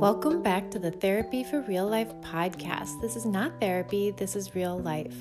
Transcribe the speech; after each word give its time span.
Welcome 0.00 0.42
back 0.42 0.70
to 0.70 0.78
the 0.78 0.92
Therapy 0.92 1.44
for 1.44 1.60
Real 1.60 1.86
Life 1.86 2.10
podcast. 2.22 3.02
This 3.02 3.16
is 3.16 3.26
not 3.26 3.60
therapy, 3.60 4.12
this 4.12 4.34
is 4.34 4.54
real 4.54 4.78
life. 4.78 5.14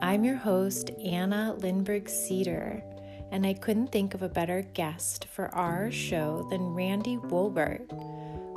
I'm 0.00 0.24
your 0.24 0.36
host, 0.36 0.88
Anna 1.04 1.54
Lindberg 1.58 2.08
Cedar, 2.08 2.82
and 3.30 3.46
I 3.46 3.52
couldn't 3.52 3.92
think 3.92 4.14
of 4.14 4.22
a 4.22 4.28
better 4.30 4.62
guest 4.72 5.26
for 5.26 5.54
our 5.54 5.90
show 5.90 6.46
than 6.48 6.62
Randy 6.62 7.18
Wolbert, 7.18 7.90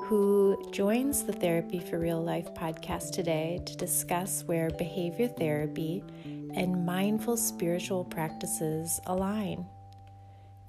who 0.05 0.65
joins 0.71 1.23
the 1.23 1.33
Therapy 1.33 1.81
for 1.81 1.99
Real 1.99 2.23
Life 2.23 2.47
podcast 2.53 3.11
today 3.11 3.59
to 3.65 3.75
discuss 3.75 4.45
where 4.45 4.69
behavior 4.69 5.27
therapy 5.27 6.05
and 6.53 6.85
mindful 6.85 7.35
spiritual 7.35 8.05
practices 8.05 9.01
align. 9.07 9.65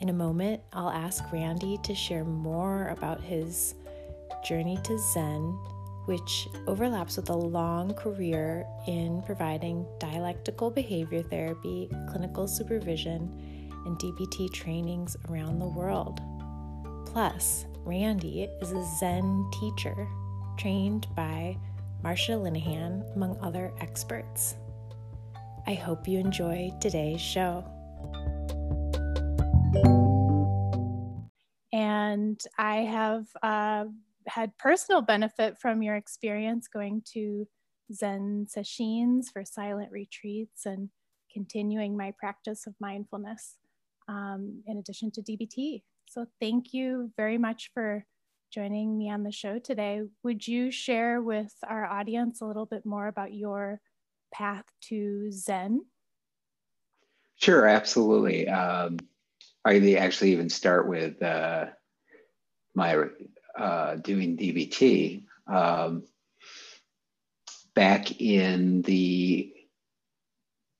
In 0.00 0.08
a 0.08 0.12
moment, 0.12 0.62
I'll 0.72 0.90
ask 0.90 1.22
Randy 1.30 1.78
to 1.84 1.94
share 1.94 2.24
more 2.24 2.88
about 2.88 3.20
his 3.20 3.76
journey 4.42 4.78
to 4.84 4.98
Zen, 5.12 5.58
which 6.06 6.48
overlaps 6.66 7.16
with 7.16 7.30
a 7.30 7.36
long 7.36 7.94
career 7.94 8.66
in 8.86 9.22
providing 9.22 9.86
dialectical 9.98 10.70
behavior 10.70 11.22
therapy, 11.22 11.88
clinical 12.10 12.48
supervision, 12.48 13.30
and 13.86 13.98
DBT 13.98 14.52
trainings 14.52 15.16
around 15.28 15.58
the 15.58 15.68
world. 15.68 16.20
Plus, 17.06 17.66
Randy 17.84 18.48
is 18.60 18.72
a 18.72 18.84
Zen 18.98 19.50
teacher 19.60 20.08
trained 20.58 21.06
by 21.14 21.56
Marsha 22.04 22.38
Linehan, 22.40 23.14
among 23.14 23.38
other 23.40 23.72
experts. 23.80 24.56
I 25.66 25.74
hope 25.74 26.08
you 26.08 26.18
enjoy 26.18 26.70
today's 26.80 27.20
show. 27.20 27.64
And 31.72 32.40
I 32.58 32.76
have 32.76 33.26
uh, 33.42 33.84
had 34.26 34.56
personal 34.58 35.02
benefit 35.02 35.56
from 35.60 35.82
your 35.82 35.96
experience 35.96 36.68
going 36.68 37.02
to 37.14 37.46
Zen 37.92 38.46
sessions 38.48 39.30
for 39.32 39.44
silent 39.44 39.90
retreats 39.90 40.66
and 40.66 40.90
continuing 41.32 41.96
my 41.96 42.12
practice 42.18 42.66
of 42.66 42.74
mindfulness 42.80 43.56
um, 44.08 44.62
in 44.66 44.78
addition 44.78 45.10
to 45.12 45.22
DBT. 45.22 45.82
So, 46.08 46.26
thank 46.40 46.72
you 46.72 47.12
very 47.16 47.38
much 47.38 47.70
for 47.72 48.04
joining 48.52 48.98
me 48.98 49.10
on 49.10 49.22
the 49.22 49.32
show 49.32 49.58
today. 49.58 50.02
Would 50.24 50.46
you 50.46 50.70
share 50.70 51.22
with 51.22 51.52
our 51.68 51.84
audience 51.84 52.40
a 52.40 52.46
little 52.46 52.66
bit 52.66 52.84
more 52.84 53.06
about 53.06 53.32
your 53.32 53.80
path 54.34 54.64
to 54.88 55.30
Zen? 55.30 55.82
Sure, 57.36 57.66
absolutely. 57.66 58.48
Um, 58.48 58.98
I 59.64 59.94
actually 59.96 60.32
even 60.32 60.50
start 60.50 60.88
with 60.88 61.22
uh, 61.22 61.66
my 62.74 62.94
uh, 63.60 63.96
doing 63.96 64.36
DBT 64.36 65.24
um, 65.46 66.04
back 67.74 68.20
in 68.20 68.82
the 68.82 69.52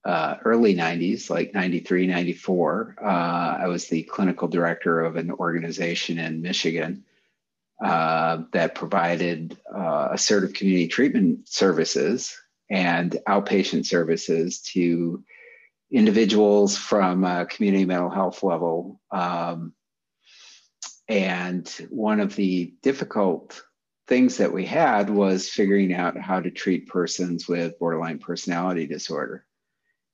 uh, 0.04 0.36
early 0.44 0.74
90s, 0.74 1.28
like 1.28 1.52
93, 1.52 2.06
94. 2.06 2.96
Uh, 3.00 3.04
I 3.04 3.66
was 3.68 3.88
the 3.88 4.02
clinical 4.04 4.48
director 4.48 5.00
of 5.00 5.16
an 5.16 5.30
organization 5.30 6.18
in 6.18 6.40
Michigan 6.40 7.04
uh, 7.84 8.44
that 8.52 8.74
provided 8.74 9.58
uh, 9.74 10.08
assertive 10.12 10.54
community 10.54 10.88
treatment 10.88 11.48
services 11.48 12.36
and 12.70 13.18
outpatient 13.28 13.84
services 13.84 14.60
to 14.72 15.22
individuals 15.92 16.78
from 16.78 17.24
a 17.24 17.46
community 17.46 17.84
mental 17.84 18.10
health 18.10 18.42
level 18.42 19.00
um, 19.10 19.74
and 21.10 21.68
one 21.90 22.20
of 22.20 22.36
the 22.36 22.72
difficult 22.82 23.64
things 24.06 24.36
that 24.36 24.52
we 24.52 24.64
had 24.64 25.10
was 25.10 25.48
figuring 25.48 25.92
out 25.92 26.16
how 26.16 26.40
to 26.40 26.52
treat 26.52 26.86
persons 26.86 27.48
with 27.48 27.78
borderline 27.80 28.20
personality 28.20 28.86
disorder. 28.86 29.44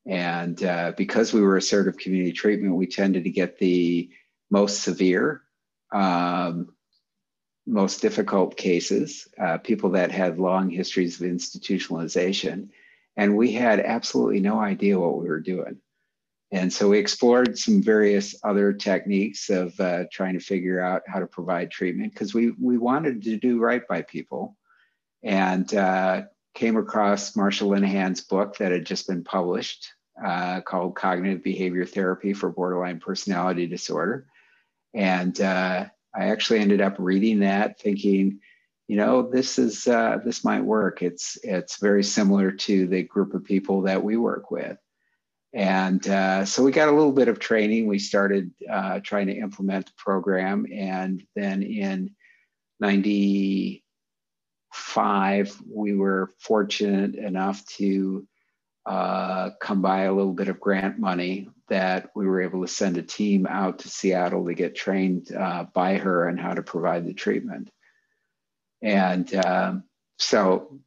And 0.07 0.63
uh, 0.65 0.93
because 0.97 1.35
we 1.35 1.43
were 1.43 1.59
assertive 1.59 1.99
community 1.99 2.33
treatment, 2.33 2.77
we 2.77 2.87
tended 2.87 3.25
to 3.25 3.31
get 3.31 3.59
the 3.59 4.09
most 4.51 4.83
severe, 4.83 5.43
um, 5.93 6.73
most 7.67 8.01
difficult 8.01 8.57
cases, 8.57 9.29
uh, 9.39 9.59
people 9.59 9.91
that 9.91 10.11
had 10.11 10.39
long 10.39 10.71
histories 10.71 11.21
of 11.21 11.27
institutionalization. 11.27 12.71
And 13.19 13.37
we 13.37 13.53
had 13.53 13.81
absolutely 13.81 14.41
no 14.41 14.59
idea 14.59 14.99
what 14.99 15.19
we 15.19 15.29
were 15.29 15.41
doing. 15.41 15.79
And 16.53 16.73
so 16.73 16.89
we 16.89 16.99
explored 16.99 17.59
some 17.59 17.83
various 17.83 18.37
other 18.45 18.73
techniques 18.73 19.51
of 19.51 19.79
uh, 19.81 20.05
trying 20.13 20.35
to 20.35 20.45
figure 20.45 20.81
out 20.81 21.03
how 21.07 21.19
to 21.19 21.27
provide 21.27 21.71
treatment 21.71 22.13
because 22.13 22.35
we, 22.35 22.53
we 22.53 22.79
wanted 22.79 23.23
to 23.25 23.37
do 23.37 23.59
right 23.59 23.87
by 23.89 24.03
people 24.03 24.57
and 25.25 25.73
uh, 25.75 26.23
came 26.55 26.77
across 26.77 27.33
Marsha 27.33 27.67
Linehan's 27.67 28.21
book 28.21 28.59
that 28.59 28.71
had 28.71 28.87
just 28.87 29.09
been 29.09 29.25
published 29.25 29.93
uh, 30.25 30.61
called 30.61 30.95
Cognitive 30.95 31.43
Behavior 31.43 31.85
Therapy 31.85 32.33
for 32.33 32.51
Borderline 32.51 33.01
Personality 33.01 33.67
Disorder. 33.67 34.27
And 34.95 35.39
uh, 35.41 35.87
I 36.15 36.29
actually 36.29 36.61
ended 36.61 36.81
up 36.81 36.97
reading 36.99 37.41
that 37.41 37.79
thinking, 37.81 38.41
you 38.89 38.97
know, 38.97 39.29
this 39.29 39.59
is 39.59 39.87
uh, 39.87 40.19
this 40.25 40.45
might 40.45 40.63
work. 40.65 41.03
It's 41.03 41.37
it's 41.43 41.81
very 41.81 42.05
similar 42.05 42.53
to 42.53 42.87
the 42.87 43.03
group 43.03 43.35
of 43.35 43.45
people 43.45 43.83
that 43.83 44.03
we 44.03 44.17
work 44.17 44.51
with. 44.51 44.79
And 45.57 46.07
uh, 46.07 46.45
so 46.45 46.63
we 46.63 46.71
got 46.71 46.89
a 46.89 46.93
little 46.93 47.13
bit 47.13 47.29
of 47.29 47.39
training. 47.39 47.87
We 47.87 47.99
started 47.99 48.51
uh, 48.71 49.01
trying 49.03 49.29
to 49.29 49.39
implement 49.39 49.87
the 49.87 49.93
program. 49.97 50.67
And 50.71 51.27
then 51.35 51.63
in 51.63 52.11
95, 52.79 55.63
we 55.67 55.95
were 55.95 56.35
fortunate 56.41 57.15
enough 57.15 57.65
to 57.79 58.29
uh, 58.85 59.53
come 59.59 59.81
by 59.81 60.03
a 60.03 60.13
little 60.13 60.35
bit 60.35 60.49
of 60.49 60.61
grant 60.61 60.99
money 60.99 61.49
that 61.69 62.11
we 62.15 62.27
were 62.27 62.43
able 62.43 62.61
to 62.61 62.69
send 62.69 62.99
a 62.99 63.03
team 63.03 63.47
out 63.47 63.79
to 63.79 63.89
Seattle 63.89 64.45
to 64.45 64.53
get 64.53 64.77
trained 64.77 65.35
uh, 65.35 65.65
by 65.73 65.97
her 65.97 66.29
on 66.29 66.37
how 66.37 66.53
to 66.53 66.63
provide 66.63 67.07
the 67.07 67.15
treatment. 67.15 67.71
And 68.83 69.35
um, 69.35 69.85
so 70.19 70.81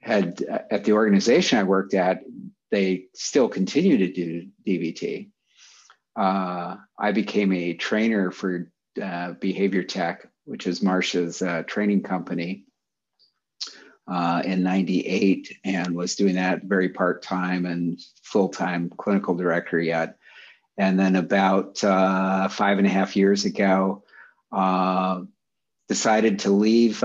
had 0.00 0.42
at 0.70 0.84
the 0.84 0.92
organization 0.92 1.58
I 1.58 1.64
worked 1.64 1.92
at, 1.92 2.22
they 2.70 3.06
still 3.14 3.48
continue 3.48 3.98
to 3.98 4.12
do 4.12 4.48
DBT. 4.66 5.30
Uh, 6.16 6.76
I 6.98 7.12
became 7.12 7.52
a 7.52 7.74
trainer 7.74 8.30
for 8.30 8.70
uh, 9.00 9.32
Behavior 9.34 9.82
Tech, 9.82 10.26
which 10.44 10.66
is 10.66 10.80
Marsha's 10.80 11.42
uh, 11.42 11.62
training 11.66 12.02
company, 12.02 12.64
uh, 14.08 14.42
in 14.44 14.62
98 14.62 15.58
and 15.64 15.94
was 15.94 16.16
doing 16.16 16.34
that 16.36 16.64
very 16.64 16.88
part 16.88 17.22
time 17.22 17.66
and 17.66 18.00
full 18.22 18.48
time 18.48 18.90
clinical 18.96 19.34
director 19.34 19.78
yet. 19.78 20.16
And 20.78 20.98
then 20.98 21.16
about 21.16 21.82
uh, 21.84 22.48
five 22.48 22.78
and 22.78 22.86
a 22.86 22.90
half 22.90 23.16
years 23.16 23.44
ago, 23.44 24.04
uh, 24.50 25.22
decided 25.88 26.40
to 26.40 26.50
leave 26.50 27.02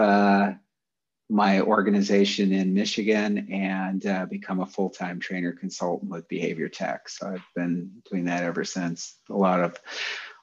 my 1.33 1.61
organization 1.61 2.51
in 2.51 2.75
Michigan 2.75 3.51
and 3.51 4.05
uh, 4.05 4.27
become 4.27 4.59
a 4.59 4.67
full 4.67 4.91
time 4.91 5.19
trainer 5.19 5.51
consultant 5.51 6.11
with 6.11 6.27
Behavior 6.27 6.69
Tech. 6.69 7.09
So 7.09 7.27
I've 7.27 7.47
been 7.55 7.89
doing 8.09 8.25
that 8.25 8.43
ever 8.43 8.63
since. 8.63 9.17
A 9.31 9.35
lot 9.35 9.59
of 9.59 9.75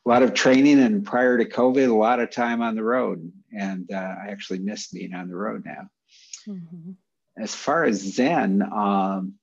a 0.05 0.09
lot 0.09 0.25
of 0.25 0.34
training, 0.34 0.81
and 0.81 1.06
prior 1.06 1.39
to 1.39 1.45
COVID, 1.45 1.89
a 1.89 1.95
lot 1.95 2.19
of 2.19 2.33
time 2.33 2.61
on 2.61 2.75
the 2.75 2.83
road. 2.83 3.31
And 3.56 3.89
uh, 3.93 4.15
I 4.25 4.31
actually 4.31 4.59
miss 4.59 4.89
being 4.89 5.15
on 5.15 5.28
the 5.28 5.37
road 5.37 5.65
now. 5.65 5.91
Mm-hmm. 6.49 6.93
As 7.39 7.55
far 7.55 7.84
as 7.84 8.01
Zen, 8.01 8.61
um, 8.61 9.34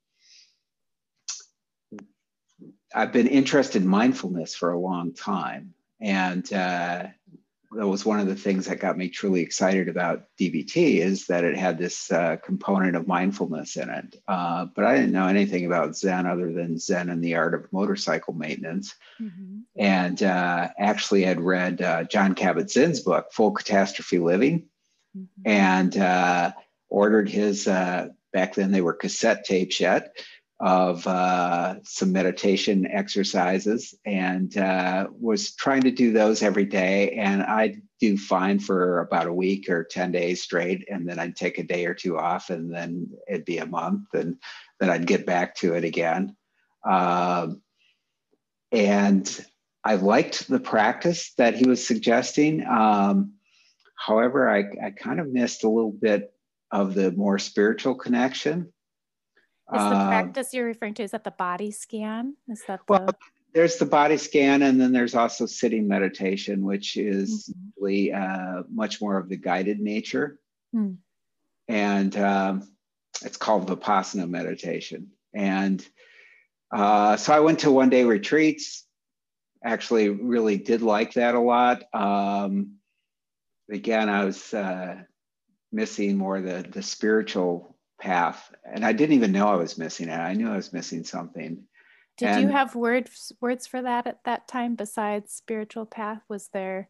I've 2.94 3.14
been 3.14 3.28
interested 3.28 3.84
in 3.84 3.88
mindfulness 3.88 4.53
for 4.53 4.74
a 4.74 4.79
long 4.79 5.14
time. 5.14 5.73
And 6.02 6.52
uh, 6.52 7.08
that 7.72 7.87
was 7.87 8.05
one 8.05 8.19
of 8.19 8.28
the 8.28 8.35
things 8.35 8.66
that 8.66 8.79
got 8.79 8.97
me 8.97 9.09
truly 9.09 9.41
excited 9.41 9.90
about 9.90 10.25
DBT 10.40 10.99
is 10.99 11.28
that 11.28 11.43
it 11.43 11.58
had 11.58 11.78
this 11.78 12.11
uh, 12.11 12.37
component 12.37 12.96
of 12.96 13.08
mindfulness 13.08 13.75
in 13.75 13.90
it. 13.90 14.22
Uh, 14.28 14.66
but 14.73 14.85
I 14.85 14.96
didn't 14.96 15.11
know 15.11 15.28
anything 15.28 15.66
about 15.66 15.97
Zen 15.97 16.25
other 16.25 16.53
than 16.53 16.79
Zen 16.79 17.09
and 17.09 17.23
the 17.23 17.35
art 17.35 17.53
of 17.53 17.72
motorcycle 17.73 18.34
maintenance. 18.34 18.96
Mm-hmm. 19.22 19.59
And 19.75 20.23
uh, 20.23 20.69
actually 20.79 21.23
had 21.23 21.41
read 21.41 21.81
uh, 21.81 22.03
Jon 22.05 22.35
Kabat-Zinn's 22.35 23.02
book, 23.02 23.34
Full 23.34 23.52
Catastrophe 23.52 24.19
Living, 24.19 24.67
mm-hmm. 25.17 25.41
and 25.46 25.97
uh, 25.97 26.53
ordered 26.90 27.29
his, 27.29 27.67
uh, 27.67 28.09
back 28.31 28.55
then 28.55 28.72
they 28.72 28.81
were 28.81 28.93
cassette 28.93 29.43
tapes 29.43 29.79
yet, 29.79 30.16
of 30.59 31.05
uh, 31.05 31.75
some 31.83 32.11
meditation 32.11 32.87
exercises 32.87 33.93
and 34.05 34.57
uh, 34.57 35.07
was 35.11 35.53
trying 35.55 35.81
to 35.81 35.91
do 35.91 36.11
those 36.11 36.41
every 36.41 36.65
day. 36.65 37.11
And 37.11 37.43
I'd 37.43 37.81
do 37.99 38.17
fine 38.17 38.59
for 38.59 38.99
about 38.99 39.27
a 39.27 39.33
week 39.33 39.69
or 39.69 39.83
10 39.83 40.11
days 40.11 40.41
straight. 40.41 40.87
And 40.89 41.07
then 41.07 41.19
I'd 41.19 41.35
take 41.35 41.59
a 41.59 41.63
day 41.63 41.85
or 41.85 41.93
two 41.93 42.17
off, 42.17 42.49
and 42.49 42.73
then 42.73 43.09
it'd 43.27 43.45
be 43.45 43.59
a 43.59 43.65
month, 43.65 44.13
and 44.13 44.37
then 44.79 44.89
I'd 44.89 45.07
get 45.07 45.25
back 45.25 45.55
to 45.57 45.75
it 45.75 45.83
again. 45.83 46.35
Um, 46.83 47.61
and 48.71 49.45
I 49.83 49.95
liked 49.95 50.47
the 50.47 50.59
practice 50.59 51.33
that 51.37 51.55
he 51.55 51.67
was 51.67 51.85
suggesting. 51.85 52.65
Um, 52.65 53.33
However, 53.97 54.49
I, 54.49 54.59
I 54.85 54.91
kind 54.91 55.19
of 55.19 55.33
missed 55.33 55.63
a 55.63 55.69
little 55.69 55.91
bit 55.91 56.31
of 56.71 56.93
the 56.93 57.11
more 57.11 57.39
spiritual 57.39 57.95
connection. 57.95 58.71
Is 59.73 59.81
the 59.81 59.97
uh, 59.97 60.08
practice 60.08 60.53
you're 60.53 60.66
referring 60.66 60.93
to, 60.96 61.03
is 61.03 61.11
that 61.11 61.23
the 61.23 61.31
body 61.31 61.72
scan? 61.72 62.35
Is 62.47 62.64
that 62.67 62.79
the... 62.87 62.93
Well, 62.93 63.09
there's 63.53 63.78
the 63.78 63.85
body 63.85 64.17
scan, 64.17 64.61
and 64.61 64.79
then 64.79 64.91
there's 64.91 65.16
also 65.16 65.46
sitting 65.46 65.87
meditation, 65.87 66.64
which 66.64 66.96
is 66.96 67.49
mm-hmm. 67.49 67.84
really 67.84 68.14
uh, 68.14 68.64
much 68.69 69.02
more 69.02 69.17
of 69.17 69.28
the 69.28 69.35
guided 69.37 69.79
nature. 69.79 70.40
Mm. 70.73 70.97
And 71.67 72.16
um, 72.17 72.69
it's 73.23 73.37
called 73.37 73.67
Vipassana 73.67 74.29
meditation. 74.29 75.11
And 75.34 75.85
uh, 76.72 77.17
so 77.17 77.34
I 77.34 77.40
went 77.40 77.59
to 77.59 77.72
one 77.72 77.90
day 77.90 78.03
retreats, 78.03 78.85
actually, 79.64 80.09
really 80.09 80.58
did 80.58 80.81
like 80.81 81.14
that 81.14 81.35
a 81.35 81.40
lot. 81.40 81.84
Um, 81.93 82.75
again, 83.72 84.08
I 84.08 84.23
was 84.23 84.53
uh, 84.53 84.97
missing 85.72 86.17
more 86.17 86.41
the, 86.41 86.66
the 86.69 86.84
spiritual 86.84 87.77
path. 87.99 88.52
And 88.64 88.85
I 88.85 88.94
didn't 88.94 89.16
even 89.16 89.32
know 89.32 89.47
I 89.47 89.55
was 89.55 89.78
missing 89.78 90.09
it. 90.09 90.20
I 90.20 90.34
knew 90.34 90.49
I 90.52 90.55
was 90.55 90.73
missing 90.73 91.03
something. 91.03 91.64
Did 92.17 92.29
and, 92.29 92.41
you 92.41 92.47
have 92.49 92.76
words 92.76 93.32
words 93.41 93.67
for 93.67 93.82
that 93.82 94.08
at 94.08 94.23
that 94.26 94.47
time 94.47 94.76
besides 94.76 95.34
spiritual 95.34 95.85
path? 95.85 96.22
Was 96.28 96.49
there, 96.52 96.90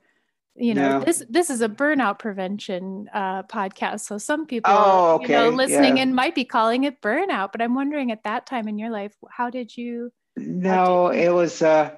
you 0.56 0.74
know, 0.74 1.00
no. 1.00 1.06
this 1.06 1.22
this 1.30 1.50
is 1.50 1.62
a 1.62 1.68
burnout 1.68 2.20
prevention 2.20 3.10
uh, 3.14 3.44
podcast, 3.44 4.02
so 4.02 4.18
some 4.18 4.46
people, 4.46 4.72
oh, 4.74 5.16
okay. 5.16 5.34
you 5.34 5.34
know, 5.34 5.50
listening 5.50 5.98
yeah. 5.98 6.04
and 6.04 6.16
might 6.16 6.34
be 6.34 6.46
calling 6.46 6.86
it 6.86 7.02
burnout. 7.02 7.52
But 7.52 7.62
I'm 7.62 7.76
wondering, 7.76 8.12
at 8.12 8.24
that 8.24 8.46
time 8.46 8.70
in 8.70 8.78
your 8.78 8.90
life, 8.90 9.14
how 9.30 9.50
did 9.50 9.76
you? 9.76 10.12
No, 10.38 11.12
did 11.12 11.20
you... 11.20 11.28
it 11.28 11.34
was 11.34 11.62
uh, 11.62 11.96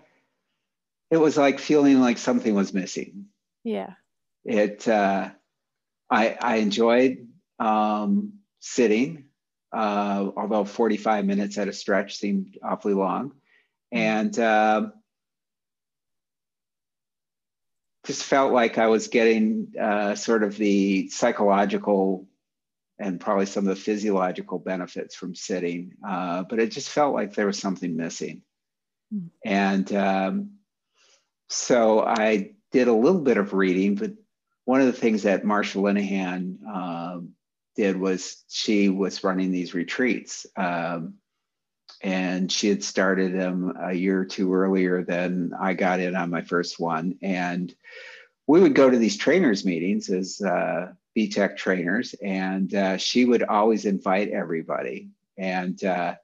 it 1.11 1.17
was 1.17 1.37
like 1.37 1.59
feeling 1.59 1.99
like 1.99 2.17
something 2.17 2.55
was 2.55 2.73
missing. 2.73 3.25
Yeah. 3.63 3.93
It. 4.43 4.87
Uh, 4.87 5.29
I 6.09 6.35
I 6.41 6.55
enjoyed 6.55 7.27
um, 7.59 8.38
sitting, 8.59 9.25
uh, 9.71 10.29
although 10.35 10.65
45 10.65 11.25
minutes 11.25 11.57
at 11.57 11.67
a 11.67 11.73
stretch 11.73 12.17
seemed 12.17 12.57
awfully 12.63 12.93
long. 12.93 13.33
And 13.91 14.37
uh, 14.37 14.89
just 18.05 18.23
felt 18.23 18.53
like 18.53 18.77
I 18.77 18.87
was 18.87 19.07
getting 19.07 19.73
uh, 19.79 20.15
sort 20.15 20.43
of 20.43 20.57
the 20.57 21.09
psychological 21.09 22.27
and 22.99 23.19
probably 23.19 23.45
some 23.45 23.67
of 23.67 23.75
the 23.75 23.81
physiological 23.81 24.59
benefits 24.59 25.15
from 25.15 25.33
sitting, 25.33 25.93
uh, 26.05 26.43
but 26.49 26.59
it 26.59 26.71
just 26.71 26.89
felt 26.89 27.13
like 27.13 27.33
there 27.33 27.45
was 27.45 27.57
something 27.57 27.95
missing. 27.95 28.41
Mm. 29.13 29.29
And 29.45 29.93
um, 29.93 30.51
so 31.47 32.01
I 32.01 32.51
did 32.71 32.87
a 32.87 32.93
little 32.93 33.21
bit 33.21 33.37
of 33.37 33.53
reading, 33.53 33.95
but 33.95 34.11
one 34.65 34.81
of 34.81 34.87
the 34.87 34.93
things 34.93 35.23
that 35.23 35.43
Marsha 35.43 35.77
Linehan 35.81 36.57
um, 36.67 37.35
did 37.79 37.97
was 37.97 38.43
she 38.49 38.89
was 38.89 39.23
running 39.23 39.51
these 39.51 39.73
retreats. 39.73 40.45
Um, 40.57 41.13
and 42.01 42.51
she 42.51 42.67
had 42.67 42.83
started 42.83 43.33
them 43.33 43.73
a 43.81 43.93
year 43.93 44.19
or 44.19 44.25
two 44.25 44.53
earlier 44.53 45.01
than 45.03 45.53
I 45.57 45.75
got 45.75 46.01
in 46.01 46.13
on 46.13 46.29
my 46.29 46.41
first 46.41 46.77
one. 46.77 47.17
And 47.21 47.73
we 48.47 48.59
would 48.59 48.75
go 48.75 48.89
to 48.89 48.97
these 48.97 49.15
trainers 49.15 49.63
meetings 49.63 50.09
as 50.09 50.41
uh, 50.41 50.91
BTEC 51.17 51.55
trainers, 51.55 52.15
and 52.21 52.73
uh, 52.73 52.97
she 52.97 53.23
would 53.23 53.43
always 53.43 53.85
invite 53.85 54.29
everybody. 54.29 55.09
And 55.37 55.81
uh, 55.81 56.15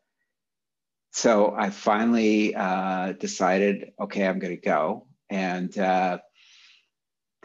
so 1.12 1.56
I 1.58 1.70
finally 1.70 2.54
uh, 2.54 3.14
decided, 3.14 3.94
okay, 4.00 4.28
I'm 4.28 4.40
going 4.40 4.56
to 4.56 4.62
go. 4.62 5.08
And 5.30 5.78
uh, 5.78 6.20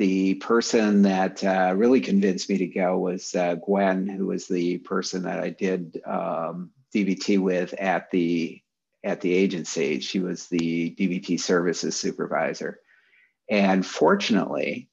the 0.01 0.33
person 0.37 1.03
that 1.03 1.45
uh, 1.45 1.75
really 1.77 2.01
convinced 2.01 2.49
me 2.49 2.57
to 2.57 2.67
go 2.67 2.97
was 2.97 3.35
uh, 3.35 3.57
Gwen, 3.57 4.07
who 4.07 4.29
was 4.29 4.49
the 4.49 4.79
person 4.79 5.25
that 5.25 5.41
I 5.41 5.51
did 5.51 6.01
um, 6.07 6.71
DBT 6.95 7.39
with 7.39 7.75
at 7.75 8.11
the 8.11 8.63
at 9.05 9.21
the 9.21 9.35
agency. 9.35 10.01
She 10.01 10.21
was 10.21 10.47
the 10.47 10.97
DBT 10.99 11.39
services 11.39 11.97
supervisor, 11.97 12.81
and 13.51 13.85
fortunately, 13.85 14.89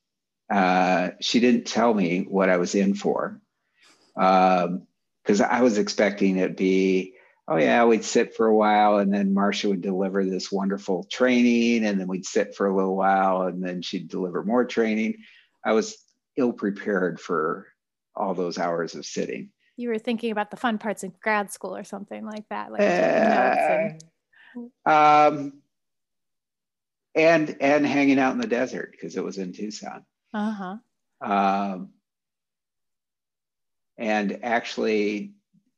uh, 0.49 1.11
she 1.21 1.39
didn't 1.39 1.67
tell 1.67 1.93
me 1.93 2.25
what 2.27 2.49
I 2.49 2.57
was 2.57 2.75
in 2.75 2.93
for, 2.93 3.39
because 4.13 5.41
um, 5.41 5.47
I 5.49 5.61
was 5.61 5.77
expecting 5.77 6.35
it 6.35 6.57
be 6.57 7.13
oh 7.47 7.57
yeah, 7.57 7.85
we'd 7.85 8.03
sit 8.03 8.35
for 8.35 8.47
a 8.47 8.55
while 8.55 8.97
and 8.97 9.13
then 9.13 9.33
Marsha 9.33 9.69
would 9.69 9.81
deliver 9.81 10.25
this 10.25 10.51
wonderful 10.51 11.05
training 11.05 11.85
and 11.85 11.99
then 11.99 12.07
we'd 12.07 12.25
sit 12.25 12.55
for 12.55 12.67
a 12.67 12.75
little 12.75 12.95
while 12.95 13.43
and 13.43 13.63
then 13.63 13.81
she'd 13.81 14.09
deliver 14.09 14.43
more 14.43 14.65
training. 14.65 15.15
I 15.63 15.71
was 15.73 15.97
ill 16.35 16.53
prepared 16.53 17.19
for 17.19 17.67
all 18.15 18.33
those 18.33 18.57
hours 18.57 18.95
of 18.95 19.05
sitting. 19.05 19.51
You 19.77 19.89
were 19.89 19.99
thinking 19.99 20.31
about 20.31 20.51
the 20.51 20.57
fun 20.57 20.77
parts 20.77 21.03
in 21.03 21.13
grad 21.21 21.51
school 21.51 21.75
or 21.75 21.83
something 21.83 22.25
like 22.25 22.49
that. 22.49 22.71
Like 22.71 23.99
uh, 24.85 24.89
um, 24.89 25.53
and 27.13 27.57
and 27.61 27.85
hanging 27.85 28.19
out 28.19 28.33
in 28.33 28.39
the 28.39 28.47
desert 28.47 28.91
because 28.91 29.15
it 29.15 29.23
was 29.23 29.37
in 29.37 29.53
Tucson. 29.53 30.03
Uh-huh. 30.33 30.77
Um, 31.21 31.89
and 33.97 34.39
actually 34.43 35.33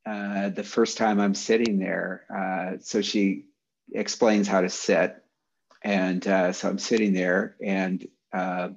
uh, 0.06 0.48
the 0.50 0.64
first 0.64 0.98
time 0.98 1.20
I'm 1.20 1.34
sitting 1.34 1.78
there. 1.78 2.24
Uh, 2.34 2.78
so 2.80 3.02
she 3.02 3.46
explains 3.92 4.48
how 4.48 4.60
to 4.62 4.68
sit. 4.68 5.16
And 5.82 6.26
uh, 6.26 6.52
so 6.52 6.68
I'm 6.68 6.78
sitting 6.78 7.14
there, 7.14 7.56
and 7.64 8.06
uh, 8.34 8.68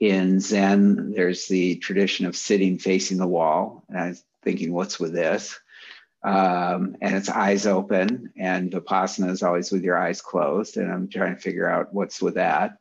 in 0.00 0.40
Zen, 0.40 1.12
there's 1.12 1.46
the 1.46 1.76
tradition 1.76 2.26
of 2.26 2.36
sitting 2.36 2.78
facing 2.78 3.18
the 3.18 3.26
wall. 3.26 3.84
And 3.88 3.98
I 3.98 4.08
was 4.08 4.24
thinking, 4.42 4.72
what's 4.72 4.98
with 4.98 5.12
this? 5.12 5.56
Um, 6.24 6.96
and 7.00 7.14
it's 7.14 7.28
eyes 7.28 7.66
open, 7.68 8.32
and 8.36 8.72
Vipassana 8.72 9.30
is 9.30 9.44
always 9.44 9.70
with 9.70 9.84
your 9.84 9.96
eyes 9.96 10.20
closed. 10.20 10.76
And 10.76 10.90
I'm 10.90 11.08
trying 11.08 11.36
to 11.36 11.40
figure 11.40 11.70
out 11.70 11.94
what's 11.94 12.20
with 12.20 12.34
that. 12.34 12.78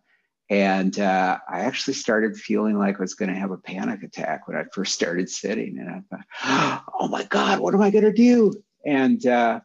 And 0.49 0.97
uh, 0.97 1.39
I 1.49 1.61
actually 1.61 1.95
started 1.95 2.37
feeling 2.37 2.77
like 2.77 2.95
I 2.95 3.01
was 3.01 3.15
going 3.15 3.33
to 3.33 3.39
have 3.39 3.51
a 3.51 3.57
panic 3.57 4.03
attack 4.03 4.47
when 4.47 4.55
I 4.55 4.63
first 4.71 4.93
started 4.93 5.29
sitting. 5.29 5.77
And 5.77 5.89
I 5.89 6.01
thought, 6.09 6.83
oh 6.99 7.07
my 7.09 7.23
God, 7.23 7.59
what 7.59 7.73
am 7.73 7.81
I 7.81 7.91
going 7.91 8.05
to 8.05 8.13
do? 8.13 8.53
And 8.85 9.25
uh, 9.25 9.59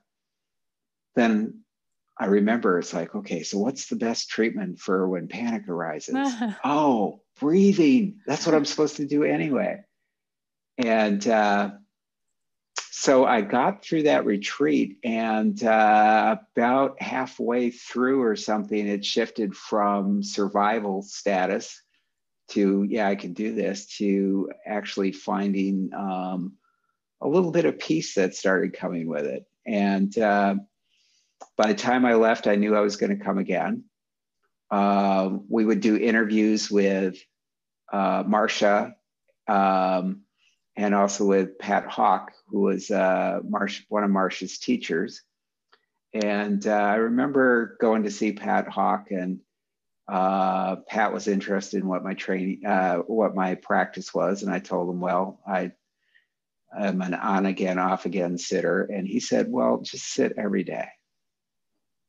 then 1.15 1.63
I 2.19 2.27
remember 2.27 2.79
it's 2.79 2.93
like, 2.93 3.15
okay, 3.15 3.43
so 3.45 3.59
what's 3.59 3.87
the 3.87 3.97
best 3.97 4.29
treatment 4.29 4.81
for 4.81 5.09
when 5.09 5.29
panic 5.29 5.69
arises? 5.69 6.17
oh, 6.65 7.21
breathing. 7.39 8.21
That's 8.27 8.45
what 8.45 8.55
I'm 8.55 8.65
supposed 8.65 8.97
to 8.97 9.07
do 9.07 9.23
anyway. 9.23 9.83
And 10.79 11.27
uh, 11.29 11.71
so 12.95 13.25
I 13.25 13.41
got 13.41 13.83
through 13.83 14.03
that 14.03 14.27
retreat, 14.27 14.99
and 15.03 15.61
uh, 15.65 16.37
about 16.55 17.01
halfway 17.01 17.71
through 17.71 18.21
or 18.23 18.37
something, 18.37 18.87
it 18.87 19.03
shifted 19.03 19.57
from 19.57 20.23
survival 20.23 21.01
status 21.01 21.81
to, 22.49 22.83
yeah, 22.83 23.09
I 23.09 23.15
can 23.15 23.33
do 23.33 23.55
this, 23.55 23.87
to 23.97 24.51
actually 24.67 25.13
finding 25.13 25.91
um, 25.97 26.53
a 27.23 27.29
little 27.29 27.51
bit 27.51 27.65
of 27.65 27.79
peace 27.79 28.17
that 28.17 28.35
started 28.35 28.75
coming 28.75 29.09
with 29.09 29.25
it. 29.25 29.47
And 29.67 30.17
uh, 30.19 30.57
by 31.57 31.69
the 31.69 31.75
time 31.75 32.05
I 32.05 32.17
left, 32.17 32.47
I 32.47 32.57
knew 32.57 32.77
I 32.77 32.81
was 32.81 32.97
going 32.97 33.17
to 33.17 33.25
come 33.25 33.39
again. 33.39 33.85
Uh, 34.71 35.39
we 35.49 35.65
would 35.65 35.81
do 35.81 35.97
interviews 35.97 36.71
with 36.71 37.17
uh, 37.91 38.23
Marsha. 38.25 38.93
Um, 39.49 40.25
and 40.77 40.95
also 40.95 41.25
with 41.25 41.59
Pat 41.59 41.87
Hawk, 41.87 42.33
who 42.53 42.61
was 42.61 42.91
uh, 42.91 43.41
Marsh, 43.49 43.83
one 43.89 44.05
of 44.05 44.11
Marsha's 44.11 44.59
teachers. 44.59 45.23
And 46.13 46.65
uh, 46.67 46.71
I 46.71 46.97
remember 46.97 47.79
going 47.81 48.03
to 48.03 48.11
see 48.11 48.33
Pat 48.33 48.69
Hawk, 48.69 49.07
and 49.11 49.41
uh, 50.07 50.77
Pat 50.87 51.15
was 51.15 51.27
interested 51.27 51.81
in 51.83 51.89
what 51.89 52.05
my 52.05 52.13
training, 52.13 52.67
uh, 52.67 52.99
what 52.99 53.35
my 53.35 53.55
practice 53.55 54.13
was, 54.13 54.43
and 54.43 54.53
I 54.53 54.59
told 54.59 54.91
him, 54.91 55.01
well, 55.01 55.41
I 55.47 55.73
am 56.79 57.01
an 57.01 57.15
on 57.15 57.47
again, 57.47 57.79
off 57.79 58.05
again 58.05 58.37
sitter, 58.37 58.83
and 58.83 59.09
he 59.09 59.21
said, 59.21 59.51
well, 59.51 59.81
just 59.81 60.13
sit 60.13 60.35
every 60.37 60.65
day. 60.65 60.89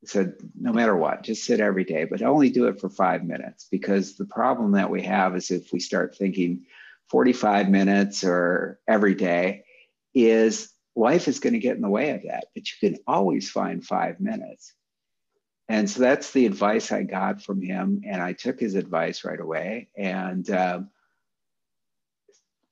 He 0.01 0.07
said, 0.07 0.33
no 0.59 0.73
matter 0.73 0.97
what, 0.97 1.23
just 1.23 1.45
sit 1.45 1.61
every 1.61 1.85
day, 1.85 2.03
but 2.03 2.21
only 2.21 2.49
do 2.49 2.67
it 2.67 2.81
for 2.81 2.89
five 2.89 3.23
minutes, 3.23 3.69
because 3.71 4.17
the 4.17 4.25
problem 4.25 4.73
that 4.73 4.89
we 4.89 5.03
have 5.03 5.37
is 5.37 5.49
if 5.49 5.71
we 5.71 5.79
start 5.79 6.17
thinking 6.17 6.65
45 7.09 7.69
minutes 7.69 8.25
or 8.25 8.81
every 8.85 9.15
day 9.15 9.63
is 10.13 10.71
life 10.95 11.27
is 11.27 11.39
going 11.39 11.53
to 11.53 11.59
get 11.59 11.75
in 11.75 11.81
the 11.81 11.89
way 11.89 12.11
of 12.11 12.23
that, 12.23 12.45
but 12.53 12.63
you 12.67 12.89
can 12.89 12.99
always 13.07 13.49
find 13.49 13.83
five 13.83 14.19
minutes. 14.19 14.73
And 15.69 15.89
so 15.89 16.01
that's 16.01 16.31
the 16.31 16.45
advice 16.45 16.91
I 16.91 17.03
got 17.03 17.41
from 17.41 17.61
him. 17.61 18.01
And 18.05 18.21
I 18.21 18.33
took 18.33 18.59
his 18.59 18.75
advice 18.75 19.23
right 19.23 19.39
away. 19.39 19.89
And 19.97 20.47
um, 20.51 20.89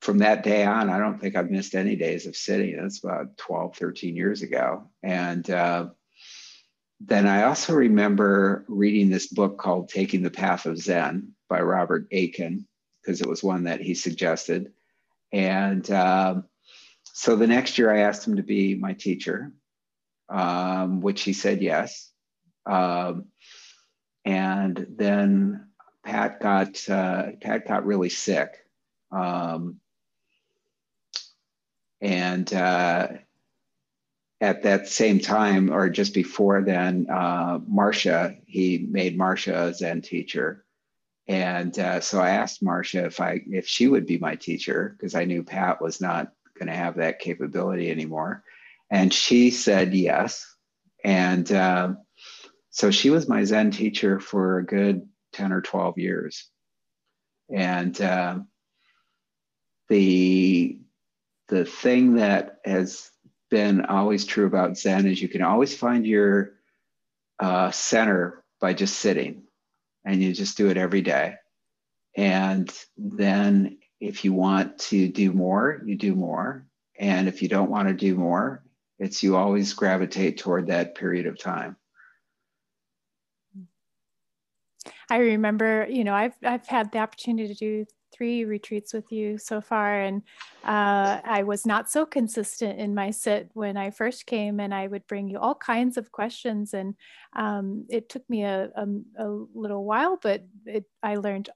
from 0.02 0.20
that 0.20 0.44
day 0.44 0.66
on, 0.66 0.90
I 0.90 1.00
don't 1.00 1.20
think 1.20 1.36
I've 1.36 1.50
missed 1.50 1.74
any 1.74 1.96
days 1.96 2.26
of 2.28 2.36
sitting. 2.36 2.78
That's 2.78 3.04
about 3.04 3.38
12, 3.38 3.78
13 3.78 4.16
years 4.16 4.42
ago. 4.42 4.90
And 5.02 5.50
uh, 5.50 5.90
then 7.00 7.28
I 7.28 7.44
also 7.44 7.74
remember 7.74 8.66
reading 8.68 9.10
this 9.10 9.28
book 9.28 9.58
called 9.58 9.90
Taking 9.90 10.22
the 10.22 10.30
Path 10.30 10.66
of 10.66 10.78
Zen 10.78 11.32
by 11.50 11.62
Robert 11.62 12.08
Aitken 12.12 12.68
because 13.02 13.22
it 13.22 13.28
was 13.28 13.42
one 13.42 13.64
that 13.64 13.82
he 13.82 13.96
suggested. 13.96 14.74
And 15.32 15.90
um, 15.90 16.44
so 17.04 17.36
the 17.36 17.48
next 17.48 17.78
year, 17.78 17.94
I 17.94 18.02
asked 18.02 18.28
him 18.28 18.38
to 18.38 18.44
be 18.44 18.76
my 18.76 18.94
teacher, 18.94 19.52
um, 20.30 21.02
which 21.02 21.22
he 21.24 21.34
said 21.34 21.62
yes. 21.62 22.12
Um, 22.66 23.26
and 24.26 24.86
then 24.90 25.68
Pat 26.04 26.40
got 26.40 26.90
uh, 26.90 27.32
Pat 27.42 27.68
got 27.68 27.86
really 27.86 28.10
sick, 28.10 28.50
um, 29.12 29.80
and 32.00 32.52
uh, 32.54 33.08
at 34.40 34.64
that 34.64 34.88
same 34.88 35.20
time, 35.20 35.72
or 35.72 35.90
just 35.90 36.14
before 36.14 36.62
then, 36.62 37.08
uh, 37.10 37.60
Marsha 37.60 38.38
he 38.46 38.88
made 38.90 39.18
Marsha 39.18 39.70
a 39.70 39.74
Zen 39.74 40.02
teacher, 40.02 40.66
and 41.28 41.78
uh, 41.78 42.00
so 42.00 42.20
I 42.20 42.32
asked 42.32 42.64
Marsha 42.64 43.06
if 43.06 43.20
I 43.20 43.42
if 43.48 43.68
she 43.68 43.88
would 43.88 44.06
be 44.06 44.18
my 44.18 44.36
teacher 44.36 44.96
because 44.98 45.16
I 45.16 45.26
knew 45.26 45.44
Pat 45.44 45.82
was 45.82 46.02
not 46.02 46.32
going 46.62 46.76
to 46.76 46.84
have 46.84 46.98
that 46.98 47.20
capability 47.20 47.90
anymore, 47.90 48.44
and 48.92 49.14
she 49.14 49.50
said 49.50 49.94
yes, 49.94 50.46
and 51.04 51.52
uh, 51.52 51.94
so 52.70 52.92
she 52.92 53.10
was 53.10 53.28
my 53.28 53.44
Zen 53.44 53.72
teacher 53.72 54.20
for 54.20 54.60
a 54.60 54.66
good 54.66 55.08
10 55.34 55.52
or 55.52 55.62
12 55.62 55.98
years. 55.98 56.48
And 57.54 58.00
uh, 58.00 58.40
the, 59.90 60.80
the 61.50 61.66
thing 61.66 62.16
that 62.16 62.60
has 62.64 63.12
been 63.50 63.86
always 63.86 64.26
true 64.26 64.46
about 64.46 64.78
Zen 64.78 65.06
is 65.06 65.22
you 65.22 65.28
can 65.28 65.42
always 65.42 65.76
find 65.76 66.08
your 66.08 66.54
uh, 67.40 67.72
center 67.72 68.44
by 68.62 68.74
just 68.74 69.00
sitting, 69.00 69.44
and 70.06 70.24
you 70.24 70.32
just 70.34 70.58
do 70.58 70.70
it 70.70 70.78
every 70.78 71.02
day. 71.02 71.36
And 72.16 72.72
then 72.98 73.80
if 74.02 74.26
you 74.26 74.34
want 74.34 74.80
to 74.80 75.08
do 75.08 75.32
more, 75.32 75.82
you 75.86 75.96
do 75.96 76.16
more. 76.16 76.66
And 77.00 77.28
if 77.28 77.42
you 77.42 77.48
don't 77.48 77.70
want 77.70 77.88
to 77.88 77.94
do 77.94 78.16
more, 78.16 78.64
it's 79.00 79.24
you 79.24 79.38
always 79.38 79.74
gravitate 79.74 80.40
toward 80.40 80.68
that 80.68 80.96
period 80.96 81.28
of 81.28 81.40
time. 81.40 81.78
I 85.10 85.18
remember, 85.18 85.88
you 85.90 86.04
know, 86.04 86.14
I've 86.14 86.36
I've 86.44 86.68
had 86.68 86.92
the 86.92 87.00
opportunity 87.00 87.54
to 87.54 87.60
do 87.60 87.86
three 88.14 88.46
retreats 88.46 88.94
with 88.94 89.12
you 89.12 89.38
so 89.38 89.62
far, 89.62 90.02
and 90.02 90.22
uh, 90.64 91.22
I 91.24 91.44
was 91.44 91.66
not 91.66 91.90
so 91.90 92.06
consistent 92.06 92.80
in 92.80 92.96
my 92.96 93.12
sit 93.12 93.50
when 93.54 93.78
I 93.78 93.92
first 93.92 94.26
came, 94.26 94.60
and 94.60 94.74
I 94.74 94.88
would 94.88 95.06
bring 95.08 95.28
you 95.28 95.38
all 95.38 95.56
kinds 95.56 95.98
of 95.98 96.12
questions, 96.12 96.74
and 96.74 96.96
um, 97.36 97.86
it 97.90 98.10
took 98.10 98.28
me 98.30 98.44
a, 98.44 98.70
a, 98.76 98.88
a 99.18 99.46
little 99.54 99.84
while, 99.86 100.18
but 100.22 100.44
it, 100.66 100.86
I 101.04 101.16
learned 101.16 101.50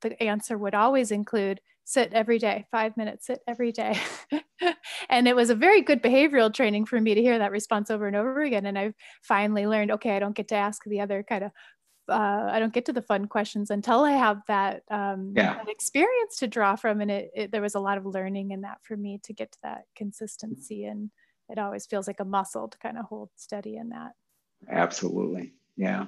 the 0.00 0.22
answer 0.22 0.56
would 0.56 0.74
always 0.74 1.10
include 1.10 1.60
sit 1.92 2.12
every 2.12 2.38
day, 2.38 2.66
five 2.70 2.96
minutes, 2.96 3.26
sit 3.26 3.40
every 3.48 3.72
day. 3.72 3.98
and 5.08 5.26
it 5.26 5.34
was 5.34 5.50
a 5.50 5.54
very 5.54 5.82
good 5.82 6.02
behavioral 6.02 6.52
training 6.52 6.86
for 6.86 7.00
me 7.00 7.14
to 7.14 7.20
hear 7.20 7.38
that 7.38 7.50
response 7.50 7.90
over 7.90 8.06
and 8.06 8.16
over 8.16 8.42
again. 8.42 8.66
And 8.66 8.78
I've 8.78 8.94
finally 9.22 9.66
learned, 9.66 9.90
okay, 9.92 10.14
I 10.14 10.20
don't 10.20 10.36
get 10.36 10.48
to 10.48 10.54
ask 10.54 10.82
the 10.84 11.00
other 11.00 11.22
kind 11.22 11.44
of 11.44 11.50
uh, 12.08 12.48
I 12.50 12.58
don't 12.58 12.72
get 12.72 12.86
to 12.86 12.92
the 12.92 13.02
fun 13.02 13.26
questions 13.26 13.70
until 13.70 14.00
I 14.04 14.12
have 14.12 14.42
that, 14.48 14.82
um, 14.90 15.32
yeah. 15.36 15.54
that 15.54 15.68
experience 15.68 16.38
to 16.38 16.48
draw 16.48 16.74
from. 16.74 17.00
And 17.00 17.10
it, 17.10 17.30
it, 17.34 17.52
there 17.52 17.62
was 17.62 17.76
a 17.76 17.80
lot 17.80 17.98
of 17.98 18.06
learning 18.06 18.50
in 18.50 18.62
that 18.62 18.78
for 18.82 18.96
me 18.96 19.20
to 19.22 19.32
get 19.32 19.52
to 19.52 19.58
that 19.62 19.82
consistency. 19.94 20.84
And 20.86 21.10
it 21.48 21.58
always 21.58 21.86
feels 21.86 22.08
like 22.08 22.18
a 22.18 22.24
muscle 22.24 22.66
to 22.66 22.78
kind 22.78 22.98
of 22.98 23.04
hold 23.04 23.30
steady 23.36 23.76
in 23.76 23.90
that. 23.90 24.12
Absolutely. 24.68 25.52
Yeah. 25.76 26.06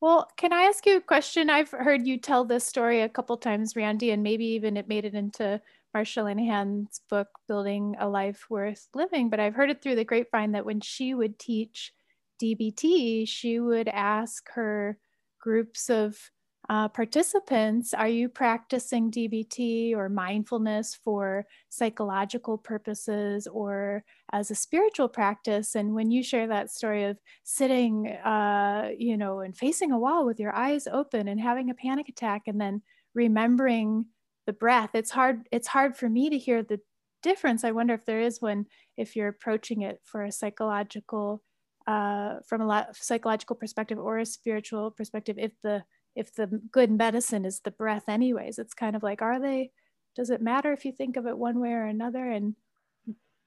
Well, 0.00 0.30
can 0.36 0.52
I 0.52 0.62
ask 0.62 0.86
you 0.86 0.96
a 0.96 1.00
question? 1.00 1.50
I've 1.50 1.70
heard 1.70 2.06
you 2.06 2.16
tell 2.18 2.44
this 2.44 2.64
story 2.66 3.02
a 3.02 3.08
couple 3.08 3.36
times, 3.36 3.76
Randy, 3.76 4.10
and 4.10 4.22
maybe 4.22 4.46
even 4.46 4.76
it 4.76 4.88
made 4.88 5.04
it 5.04 5.14
into 5.14 5.60
Marsha 5.94 6.24
Linehan's 6.24 7.00
book, 7.10 7.28
Building 7.46 7.96
a 7.98 8.08
Life 8.08 8.46
Worth 8.48 8.88
Living. 8.94 9.28
But 9.28 9.40
I've 9.40 9.54
heard 9.54 9.70
it 9.70 9.82
through 9.82 9.96
the 9.96 10.04
grapevine 10.04 10.52
that 10.52 10.64
when 10.64 10.80
she 10.80 11.12
would 11.14 11.38
teach 11.38 11.92
DBT, 12.38 13.26
she 13.26 13.60
would 13.60 13.88
ask 13.88 14.48
her 14.52 14.98
groups 15.38 15.90
of 15.90 16.30
uh, 16.70 16.86
participants, 16.86 17.92
are 17.92 18.06
you 18.06 18.28
practicing 18.28 19.10
DBT 19.10 19.92
or 19.96 20.08
mindfulness 20.08 20.94
for 20.94 21.44
psychological 21.68 22.56
purposes 22.56 23.48
or 23.48 24.04
as 24.32 24.52
a 24.52 24.54
spiritual 24.54 25.08
practice? 25.08 25.74
And 25.74 25.96
when 25.96 26.12
you 26.12 26.22
share 26.22 26.46
that 26.46 26.70
story 26.70 27.02
of 27.02 27.18
sitting, 27.42 28.06
uh, 28.06 28.90
you 28.96 29.16
know, 29.16 29.40
and 29.40 29.56
facing 29.56 29.90
a 29.90 29.98
wall 29.98 30.24
with 30.24 30.38
your 30.38 30.54
eyes 30.54 30.86
open 30.86 31.26
and 31.26 31.40
having 31.40 31.70
a 31.70 31.74
panic 31.74 32.08
attack 32.08 32.42
and 32.46 32.60
then 32.60 32.82
remembering 33.16 34.06
the 34.46 34.52
breath, 34.52 34.90
it's 34.94 35.10
hard, 35.10 35.48
it's 35.50 35.66
hard 35.66 35.96
for 35.96 36.08
me 36.08 36.30
to 36.30 36.38
hear 36.38 36.62
the 36.62 36.78
difference. 37.20 37.64
I 37.64 37.72
wonder 37.72 37.94
if 37.94 38.06
there 38.06 38.20
is 38.20 38.40
one, 38.40 38.66
if 38.96 39.16
you're 39.16 39.26
approaching 39.26 39.82
it 39.82 39.98
for 40.04 40.22
a 40.22 40.30
psychological 40.30 41.42
uh, 41.88 42.36
from 42.46 42.60
a 42.60 42.86
psychological 42.92 43.56
perspective 43.56 43.98
or 43.98 44.18
a 44.18 44.26
spiritual 44.26 44.92
perspective 44.92 45.36
if 45.38 45.52
the 45.64 45.82
if 46.14 46.34
the 46.34 46.46
good 46.70 46.90
medicine 46.90 47.44
is 47.44 47.60
the 47.60 47.70
breath 47.70 48.08
anyways 48.08 48.58
it's 48.58 48.74
kind 48.74 48.96
of 48.96 49.02
like 49.02 49.22
are 49.22 49.40
they 49.40 49.70
does 50.16 50.30
it 50.30 50.42
matter 50.42 50.72
if 50.72 50.84
you 50.84 50.92
think 50.92 51.16
of 51.16 51.26
it 51.26 51.38
one 51.38 51.60
way 51.60 51.70
or 51.70 51.86
another? 51.86 52.28
And 52.28 52.54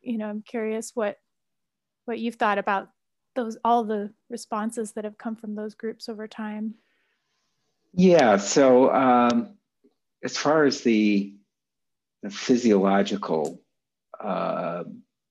you 0.01 0.17
know 0.17 0.27
i'm 0.27 0.41
curious 0.41 0.91
what 0.93 1.17
what 2.05 2.19
you've 2.19 2.35
thought 2.35 2.57
about 2.57 2.89
those 3.35 3.57
all 3.63 3.83
the 3.83 4.11
responses 4.29 4.91
that 4.91 5.05
have 5.05 5.17
come 5.17 5.35
from 5.35 5.55
those 5.55 5.73
groups 5.73 6.09
over 6.09 6.27
time. 6.27 6.75
Yeah 7.93 8.37
so 8.37 8.93
um, 8.93 9.55
as 10.23 10.37
far 10.37 10.65
as 10.65 10.81
the, 10.81 11.33
the 12.21 12.29
physiological 12.29 13.61
uh, 14.19 14.83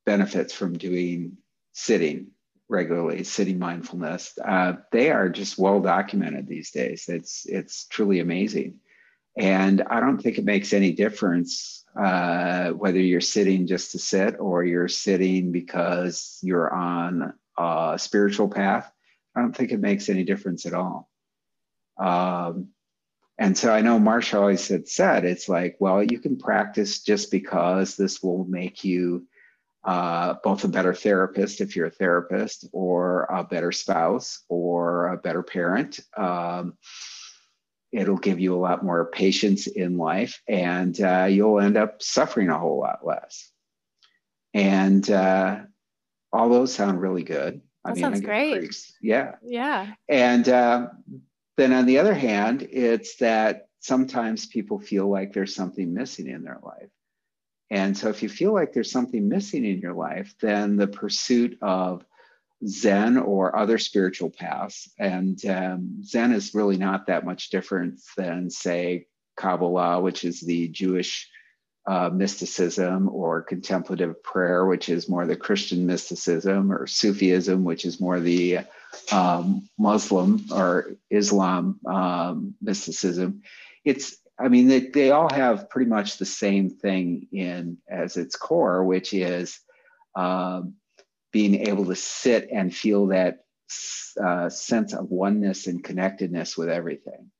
benefits 0.06 0.52
from 0.52 0.78
doing 0.78 1.36
sitting 1.72 2.28
regularly, 2.72 3.22
sitting 3.22 3.58
mindfulness. 3.58 4.36
Uh, 4.44 4.74
they 4.90 5.10
are 5.10 5.28
just 5.28 5.58
well 5.58 5.80
documented 5.80 6.48
these 6.48 6.70
days. 6.72 7.04
It's 7.08 7.46
it's 7.46 7.86
truly 7.86 8.20
amazing, 8.20 8.80
and 9.36 9.82
I 9.82 10.00
don't 10.00 10.18
think 10.18 10.38
it 10.38 10.44
makes 10.44 10.72
any 10.72 10.92
difference 10.92 11.84
uh, 11.96 12.70
whether 12.70 12.98
you're 12.98 13.20
sitting 13.20 13.66
just 13.66 13.92
to 13.92 13.98
sit 13.98 14.40
or 14.40 14.64
you're 14.64 14.88
sitting 14.88 15.52
because 15.52 16.38
you're 16.42 16.72
on 16.72 17.34
a 17.58 17.96
spiritual 17.98 18.48
path. 18.48 18.90
I 19.36 19.40
don't 19.40 19.54
think 19.56 19.72
it 19.72 19.80
makes 19.80 20.08
any 20.08 20.24
difference 20.24 20.66
at 20.66 20.74
all. 20.74 21.10
Um, 21.98 22.68
and 23.38 23.56
so 23.56 23.72
I 23.72 23.80
know 23.80 23.98
Marsha 23.98 24.38
always 24.38 24.68
had 24.68 24.88
said, 24.88 25.24
it's 25.24 25.48
like, 25.48 25.76
well, 25.80 26.02
you 26.02 26.18
can 26.18 26.38
practice 26.38 27.02
just 27.02 27.30
because 27.30 27.96
this 27.96 28.22
will 28.22 28.44
make 28.44 28.84
you 28.84 29.26
uh, 29.84 30.34
both 30.44 30.64
a 30.64 30.68
better 30.68 30.94
therapist 30.94 31.60
if 31.60 31.74
you're 31.74 31.86
a 31.86 31.90
therapist, 31.90 32.68
or 32.72 33.24
a 33.24 33.44
better 33.44 33.72
spouse, 33.72 34.44
or 34.48 35.08
a 35.08 35.16
better 35.16 35.42
parent. 35.42 36.00
Um, 36.16 36.76
it'll 37.92 38.16
give 38.16 38.40
you 38.40 38.54
a 38.54 38.60
lot 38.60 38.84
more 38.84 39.04
patience 39.06 39.66
in 39.66 39.98
life, 39.98 40.40
and 40.48 40.98
uh, 41.00 41.26
you'll 41.28 41.60
end 41.60 41.76
up 41.76 42.02
suffering 42.02 42.48
a 42.48 42.58
whole 42.58 42.78
lot 42.78 43.04
less. 43.04 43.50
And 44.54 45.08
uh, 45.10 45.60
all 46.32 46.48
those 46.48 46.74
sound 46.74 47.00
really 47.00 47.22
good. 47.22 47.60
I 47.84 47.90
that 47.90 47.94
mean, 47.96 48.02
sounds 48.02 48.20
great. 48.20 48.74
Yeah. 49.00 49.34
Yeah. 49.42 49.94
And 50.08 50.48
uh, 50.48 50.88
then 51.56 51.72
on 51.72 51.86
the 51.86 51.98
other 51.98 52.14
hand, 52.14 52.66
it's 52.70 53.16
that 53.16 53.66
sometimes 53.80 54.46
people 54.46 54.78
feel 54.78 55.10
like 55.10 55.32
there's 55.32 55.54
something 55.54 55.92
missing 55.92 56.28
in 56.28 56.44
their 56.44 56.60
life. 56.62 56.90
And 57.72 57.96
so, 57.96 58.10
if 58.10 58.22
you 58.22 58.28
feel 58.28 58.52
like 58.52 58.74
there's 58.74 58.92
something 58.92 59.30
missing 59.30 59.64
in 59.64 59.80
your 59.80 59.94
life, 59.94 60.34
then 60.42 60.76
the 60.76 60.86
pursuit 60.86 61.56
of 61.62 62.04
Zen 62.66 63.16
or 63.16 63.56
other 63.56 63.78
spiritual 63.78 64.28
paths, 64.28 64.90
and 64.98 65.42
um, 65.46 66.04
Zen 66.04 66.32
is 66.32 66.54
really 66.54 66.76
not 66.76 67.06
that 67.06 67.24
much 67.24 67.48
different 67.48 67.98
than, 68.14 68.50
say, 68.50 69.06
Kabbalah, 69.38 70.02
which 70.02 70.22
is 70.22 70.40
the 70.40 70.68
Jewish 70.68 71.30
uh, 71.86 72.10
mysticism, 72.12 73.08
or 73.08 73.40
contemplative 73.40 74.22
prayer, 74.22 74.66
which 74.66 74.90
is 74.90 75.08
more 75.08 75.26
the 75.26 75.34
Christian 75.34 75.86
mysticism, 75.86 76.70
or 76.70 76.86
Sufism, 76.86 77.64
which 77.64 77.86
is 77.86 77.98
more 77.98 78.20
the 78.20 78.58
um, 79.10 79.66
Muslim 79.78 80.44
or 80.52 80.92
Islam 81.08 81.80
um, 81.86 82.54
mysticism. 82.60 83.40
It's 83.82 84.18
I 84.38 84.48
mean, 84.48 84.68
they, 84.68 84.80
they 84.80 85.10
all 85.10 85.32
have 85.32 85.70
pretty 85.70 85.88
much 85.88 86.18
the 86.18 86.26
same 86.26 86.70
thing 86.70 87.28
in 87.32 87.78
as 87.88 88.16
its 88.16 88.34
core, 88.36 88.84
which 88.84 89.12
is 89.12 89.60
um, 90.16 90.74
being 91.32 91.66
able 91.66 91.86
to 91.86 91.96
sit 91.96 92.48
and 92.52 92.74
feel 92.74 93.08
that 93.08 93.44
uh, 94.22 94.48
sense 94.48 94.94
of 94.94 95.10
oneness 95.10 95.66
and 95.66 95.82
connectedness 95.82 96.56
with 96.56 96.68
everything. 96.68 97.30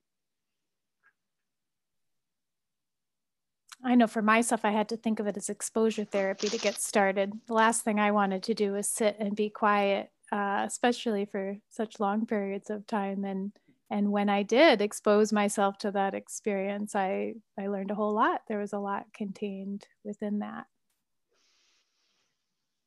I 3.84 3.96
know 3.96 4.06
for 4.06 4.22
myself, 4.22 4.64
I 4.64 4.70
had 4.70 4.88
to 4.90 4.96
think 4.96 5.18
of 5.18 5.26
it 5.26 5.36
as 5.36 5.48
exposure 5.48 6.04
therapy 6.04 6.48
to 6.48 6.58
get 6.58 6.80
started. 6.80 7.32
The 7.48 7.54
last 7.54 7.82
thing 7.82 7.98
I 7.98 8.12
wanted 8.12 8.44
to 8.44 8.54
do 8.54 8.72
was 8.72 8.88
sit 8.88 9.16
and 9.18 9.34
be 9.34 9.50
quiet, 9.50 10.10
uh, 10.30 10.62
especially 10.66 11.24
for 11.24 11.56
such 11.68 11.98
long 11.98 12.24
periods 12.24 12.70
of 12.70 12.86
time. 12.86 13.24
And 13.24 13.52
and 13.92 14.10
when 14.10 14.30
I 14.30 14.42
did 14.42 14.80
expose 14.80 15.34
myself 15.34 15.76
to 15.78 15.90
that 15.90 16.14
experience, 16.14 16.96
I, 16.96 17.34
I 17.60 17.66
learned 17.66 17.90
a 17.90 17.94
whole 17.94 18.14
lot. 18.14 18.40
There 18.48 18.58
was 18.58 18.72
a 18.72 18.78
lot 18.78 19.04
contained 19.12 19.86
within 20.02 20.38
that. 20.38 20.64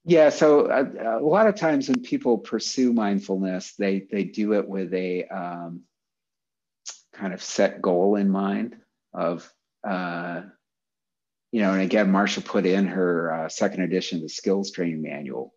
Yeah, 0.03 0.29
so 0.29 0.65
a, 0.65 0.79
uh, 0.79 1.19
a 1.19 1.21
lot 1.21 1.45
of 1.45 1.57
times 1.57 1.87
when 1.87 2.01
people 2.01 2.39
pursue 2.39 2.91
mindfulness, 2.91 3.73
they 3.77 4.07
they 4.11 4.23
do 4.23 4.53
it 4.53 4.67
with 4.67 4.93
a 4.95 5.25
um, 5.25 5.81
kind 7.13 7.33
of 7.35 7.43
set 7.43 7.83
goal 7.83 8.15
in 8.15 8.29
mind 8.29 8.75
of 9.13 9.47
uh, 9.87 10.41
you 11.51 11.61
know, 11.61 11.73
and 11.73 11.83
again, 11.83 12.11
Marsha 12.11 12.43
put 12.43 12.65
in 12.65 12.87
her 12.87 13.31
uh, 13.31 13.49
second 13.49 13.83
edition 13.83 14.17
of 14.17 14.23
the 14.23 14.29
skills 14.29 14.71
training 14.71 15.03
manual, 15.03 15.53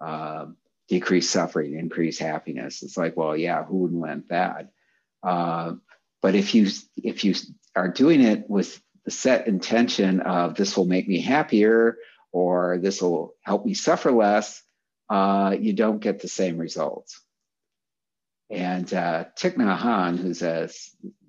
uh, 0.00 0.46
decrease 0.88 1.28
suffering, 1.28 1.76
increase 1.76 2.18
happiness. 2.18 2.84
It's 2.84 2.96
like, 2.96 3.16
well, 3.16 3.36
yeah, 3.36 3.64
who 3.64 3.78
wouldn't 3.78 4.00
want 4.00 4.28
that? 4.28 4.70
Uh, 5.24 5.74
but 6.22 6.34
if 6.34 6.54
you 6.54 6.68
if 6.96 7.24
you 7.24 7.34
are 7.74 7.88
doing 7.88 8.20
it 8.20 8.48
with 8.48 8.80
the 9.04 9.10
set 9.10 9.46
intention 9.46 10.20
of 10.20 10.54
this 10.54 10.76
will 10.76 10.86
make 10.86 11.08
me 11.08 11.20
happier 11.20 11.98
or 12.32 12.78
this 12.78 13.02
will 13.02 13.34
help 13.42 13.64
me 13.64 13.74
suffer 13.74 14.10
less, 14.10 14.62
uh, 15.10 15.54
you 15.58 15.72
don't 15.72 16.00
get 16.00 16.20
the 16.20 16.28
same 16.28 16.58
results. 16.58 17.20
And 18.50 18.92
uh, 18.92 19.26
Thich 19.38 19.54
Nhat 19.56 19.78
Hanh, 19.78 20.18
who's 20.18 20.42
a 20.42 20.68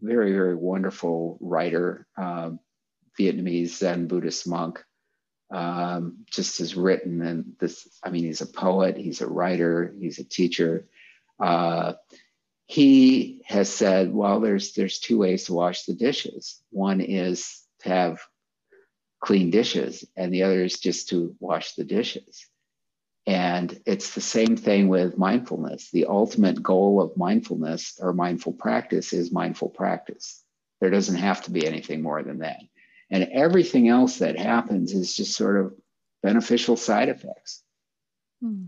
very, 0.02 0.32
very 0.32 0.56
wonderful 0.56 1.38
writer, 1.42 2.08
um, 2.18 2.60
Vietnamese 3.20 3.70
Zen 3.70 4.08
Buddhist 4.08 4.48
monk, 4.48 4.84
um, 5.52 6.26
just 6.30 6.60
has 6.60 6.76
written 6.76 7.22
and 7.22 7.54
this, 7.60 7.88
I 8.04 8.10
mean, 8.10 8.26
he's 8.26 8.42
a 8.42 8.48
poet, 8.48 8.98
he's 8.98 9.22
a 9.22 9.28
writer, 9.28 9.94
he's 10.00 10.20
a 10.20 10.24
teacher. 10.24 10.88
Uh, 11.40 11.94
he 12.68 13.44
has 13.46 13.72
said, 13.72 14.14
well, 14.14 14.40
there's 14.40 14.74
there's 14.74 15.00
two 15.00 15.18
ways 15.18 15.46
to 15.46 15.54
wash 15.54 15.84
the 15.84 15.94
dishes. 15.94 16.62
One 16.72 17.00
is 17.00 17.62
to 17.82 17.90
have 17.90 18.20
clean 19.20 19.52
dishes, 19.52 20.06
and 20.16 20.34
the 20.34 20.44
other 20.44 20.64
is 20.64 20.80
just 20.80 21.10
to 21.10 21.36
wash 21.40 21.74
the 21.74 21.84
dishes. 21.84 22.48
And 23.28 23.80
it's 23.86 24.14
the 24.14 24.22
same 24.22 24.56
thing 24.56 24.88
with 24.88 25.18
mindfulness. 25.18 25.90
The 25.92 26.06
ultimate 26.06 26.62
goal 26.62 27.02
of 27.02 27.18
mindfulness 27.18 27.98
or 28.00 28.14
mindful 28.14 28.54
practice 28.54 29.14
is 29.14 29.32
mindful 29.32 29.70
practice. 29.70 30.44
There 30.80 30.92
doesn't 30.92 31.16
have 31.16 31.44
to 31.44 31.52
be 31.52 31.66
anything 31.66 32.04
more 32.04 32.22
than 32.22 32.40
that. 32.40 32.62
And 33.10 33.28
everything 33.32 33.90
else 33.90 34.20
that 34.20 34.38
happens 34.38 34.94
is 34.94 35.16
just 35.16 35.36
sort 35.36 35.58
of 35.58 35.74
beneficial 36.22 36.76
side 36.76 37.10
effects. 37.10 37.64
Hmm. 38.42 38.66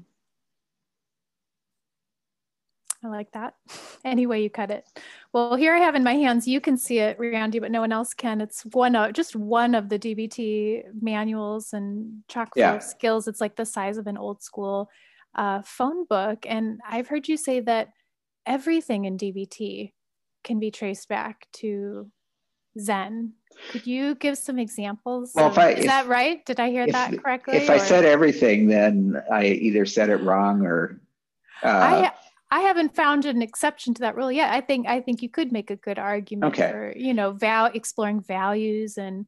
I 3.03 3.07
like 3.09 3.31
that. 3.33 3.55
Any 4.05 4.25
way 4.25 4.41
you 4.41 4.49
cut 4.49 4.71
it. 4.71 4.85
Well, 5.33 5.55
here 5.55 5.73
I 5.73 5.79
have 5.79 5.95
in 5.95 6.03
my 6.03 6.15
hands, 6.15 6.47
you 6.47 6.61
can 6.61 6.77
see 6.77 6.99
it, 6.99 7.17
Randy, 7.19 7.59
but 7.59 7.71
no 7.71 7.81
one 7.81 7.91
else 7.91 8.13
can. 8.13 8.41
It's 8.41 8.63
one 8.65 8.95
of 8.95 9.13
just 9.13 9.35
one 9.35 9.75
of 9.75 9.89
the 9.89 9.99
DBT 9.99 10.83
manuals 11.01 11.73
and 11.73 12.23
chock 12.27 12.53
full 12.53 12.61
yeah. 12.61 12.75
of 12.75 12.83
skills. 12.83 13.27
It's 13.27 13.41
like 13.41 13.55
the 13.55 13.65
size 13.65 13.97
of 13.97 14.07
an 14.07 14.17
old 14.17 14.41
school 14.41 14.89
uh, 15.35 15.61
phone 15.63 16.05
book. 16.05 16.45
And 16.47 16.79
I've 16.87 17.07
heard 17.07 17.27
you 17.27 17.37
say 17.37 17.59
that 17.61 17.89
everything 18.45 19.05
in 19.05 19.17
DBT 19.17 19.93
can 20.43 20.59
be 20.59 20.71
traced 20.71 21.09
back 21.09 21.47
to 21.53 22.09
Zen. 22.79 23.33
Could 23.71 23.87
you 23.87 24.15
give 24.15 24.37
some 24.37 24.59
examples? 24.59 25.31
Well, 25.35 25.47
of, 25.47 25.57
I, 25.57 25.71
is 25.71 25.79
if, 25.79 25.85
that 25.85 26.07
right? 26.07 26.45
Did 26.45 26.59
I 26.59 26.69
hear 26.69 26.83
if, 26.83 26.91
that 26.91 27.21
correctly? 27.21 27.57
If 27.57 27.69
or? 27.69 27.73
I 27.73 27.77
said 27.77 28.05
everything, 28.05 28.67
then 28.67 29.21
I 29.31 29.45
either 29.45 29.85
said 29.85 30.09
it 30.09 30.17
wrong 30.17 30.65
or. 30.65 31.01
Uh, 31.63 31.67
I 31.67 32.11
I 32.49 32.61
haven't 32.61 32.95
found 32.95 33.25
an 33.25 33.41
exception 33.41 33.93
to 33.95 34.01
that 34.01 34.15
rule 34.15 34.31
yet. 34.31 34.51
I 34.51 34.61
think 34.61 34.87
I 34.87 35.01
think 35.01 35.21
you 35.21 35.29
could 35.29 35.51
make 35.51 35.69
a 35.69 35.75
good 35.75 35.99
argument 35.99 36.53
okay. 36.53 36.71
for 36.71 36.93
you 36.95 37.13
know 37.13 37.31
val 37.31 37.65
exploring 37.65 38.21
values 38.21 38.97
and 38.97 39.25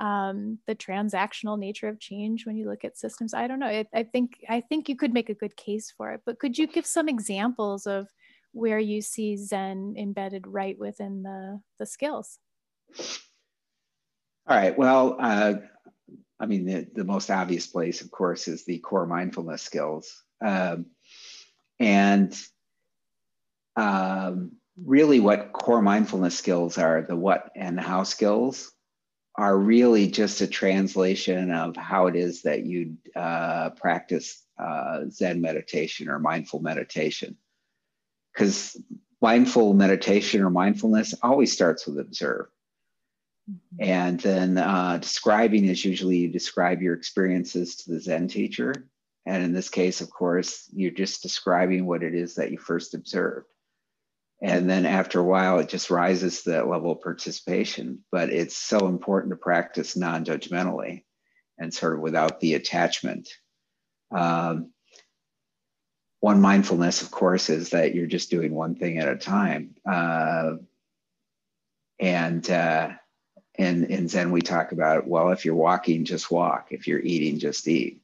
um, 0.00 0.58
the 0.66 0.74
transactional 0.74 1.58
nature 1.58 1.88
of 1.88 2.00
change 2.00 2.46
when 2.46 2.56
you 2.56 2.68
look 2.68 2.84
at 2.84 2.96
systems. 2.96 3.34
I 3.34 3.46
don't 3.46 3.58
know. 3.58 3.66
I, 3.66 3.86
I 3.94 4.02
think 4.04 4.38
I 4.48 4.60
think 4.60 4.88
you 4.88 4.96
could 4.96 5.12
make 5.12 5.28
a 5.28 5.34
good 5.34 5.56
case 5.56 5.92
for 5.96 6.12
it. 6.12 6.22
But 6.24 6.38
could 6.38 6.56
you 6.56 6.66
give 6.66 6.86
some 6.86 7.08
examples 7.08 7.86
of 7.86 8.08
where 8.52 8.78
you 8.78 9.02
see 9.02 9.36
Zen 9.36 9.94
embedded 9.98 10.46
right 10.46 10.78
within 10.78 11.22
the 11.22 11.60
the 11.78 11.86
skills? 11.86 12.38
All 14.48 14.56
right. 14.56 14.76
Well, 14.76 15.16
uh, 15.20 15.54
I 16.40 16.46
mean, 16.46 16.64
the, 16.64 16.88
the 16.94 17.04
most 17.04 17.30
obvious 17.30 17.66
place, 17.66 18.00
of 18.00 18.10
course, 18.10 18.48
is 18.48 18.64
the 18.64 18.78
core 18.78 19.06
mindfulness 19.06 19.62
skills. 19.62 20.12
Um, 20.44 20.86
and 21.78 22.36
um, 23.76 24.52
really 24.76 25.20
what 25.20 25.52
core 25.52 25.82
mindfulness 25.82 26.36
skills 26.36 26.78
are, 26.78 27.02
the 27.02 27.16
what 27.16 27.50
and 27.54 27.78
how 27.78 28.02
skills, 28.02 28.72
are 29.34 29.56
really 29.56 30.08
just 30.08 30.40
a 30.40 30.46
translation 30.46 31.50
of 31.50 31.76
how 31.76 32.06
it 32.06 32.16
is 32.16 32.42
that 32.42 32.64
you 32.64 32.96
uh, 33.16 33.70
practice 33.70 34.42
uh, 34.58 35.00
Zen 35.10 35.40
meditation 35.40 36.08
or 36.08 36.18
mindful 36.18 36.60
meditation. 36.60 37.36
Because 38.32 38.76
mindful 39.20 39.74
meditation 39.74 40.42
or 40.42 40.50
mindfulness 40.50 41.14
always 41.22 41.52
starts 41.52 41.86
with 41.86 41.98
observe. 41.98 42.46
Mm-hmm. 43.50 43.90
And 43.90 44.20
then 44.20 44.58
uh, 44.58 44.98
describing 44.98 45.66
is 45.66 45.84
usually 45.84 46.18
you 46.18 46.28
describe 46.28 46.82
your 46.82 46.94
experiences 46.94 47.76
to 47.76 47.92
the 47.92 48.00
Zen 48.00 48.28
teacher. 48.28 48.88
And 49.24 49.42
in 49.42 49.52
this 49.52 49.68
case, 49.68 50.00
of 50.00 50.10
course, 50.10 50.68
you're 50.74 50.90
just 50.90 51.22
describing 51.22 51.86
what 51.86 52.02
it 52.02 52.14
is 52.14 52.34
that 52.34 52.50
you 52.50 52.58
first 52.58 52.94
observed 52.94 53.46
and 54.42 54.68
then 54.68 54.86
after 54.86 55.20
a 55.20 55.24
while 55.24 55.60
it 55.60 55.68
just 55.68 55.88
rises 55.88 56.42
to 56.42 56.50
that 56.50 56.68
level 56.68 56.92
of 56.92 57.00
participation. 57.00 58.00
But 58.10 58.30
it's 58.30 58.56
so 58.56 58.88
important 58.88 59.30
to 59.30 59.36
practice 59.36 59.96
non-judgmentally 59.96 61.04
and 61.58 61.72
sort 61.72 61.94
of 61.94 62.00
without 62.00 62.40
the 62.40 62.54
attachment. 62.54 63.28
Um, 64.10 64.72
one 66.18 66.40
mindfulness 66.40 67.02
of 67.02 67.12
course 67.12 67.48
is 67.50 67.70
that 67.70 67.94
you're 67.94 68.06
just 68.06 68.30
doing 68.30 68.52
one 68.52 68.74
thing 68.74 68.98
at 68.98 69.08
a 69.08 69.16
time. 69.16 69.76
Uh, 69.88 70.54
and 72.00 72.50
uh, 72.50 72.90
in, 73.56 73.84
in 73.84 74.08
zen 74.08 74.32
we 74.32 74.42
talk 74.42 74.72
about 74.72 75.06
well 75.06 75.30
if 75.30 75.44
you're 75.44 75.54
walking 75.54 76.04
just 76.04 76.32
walk. 76.32 76.68
If 76.70 76.88
you're 76.88 77.00
eating 77.00 77.38
just 77.38 77.68
eat. 77.68 78.02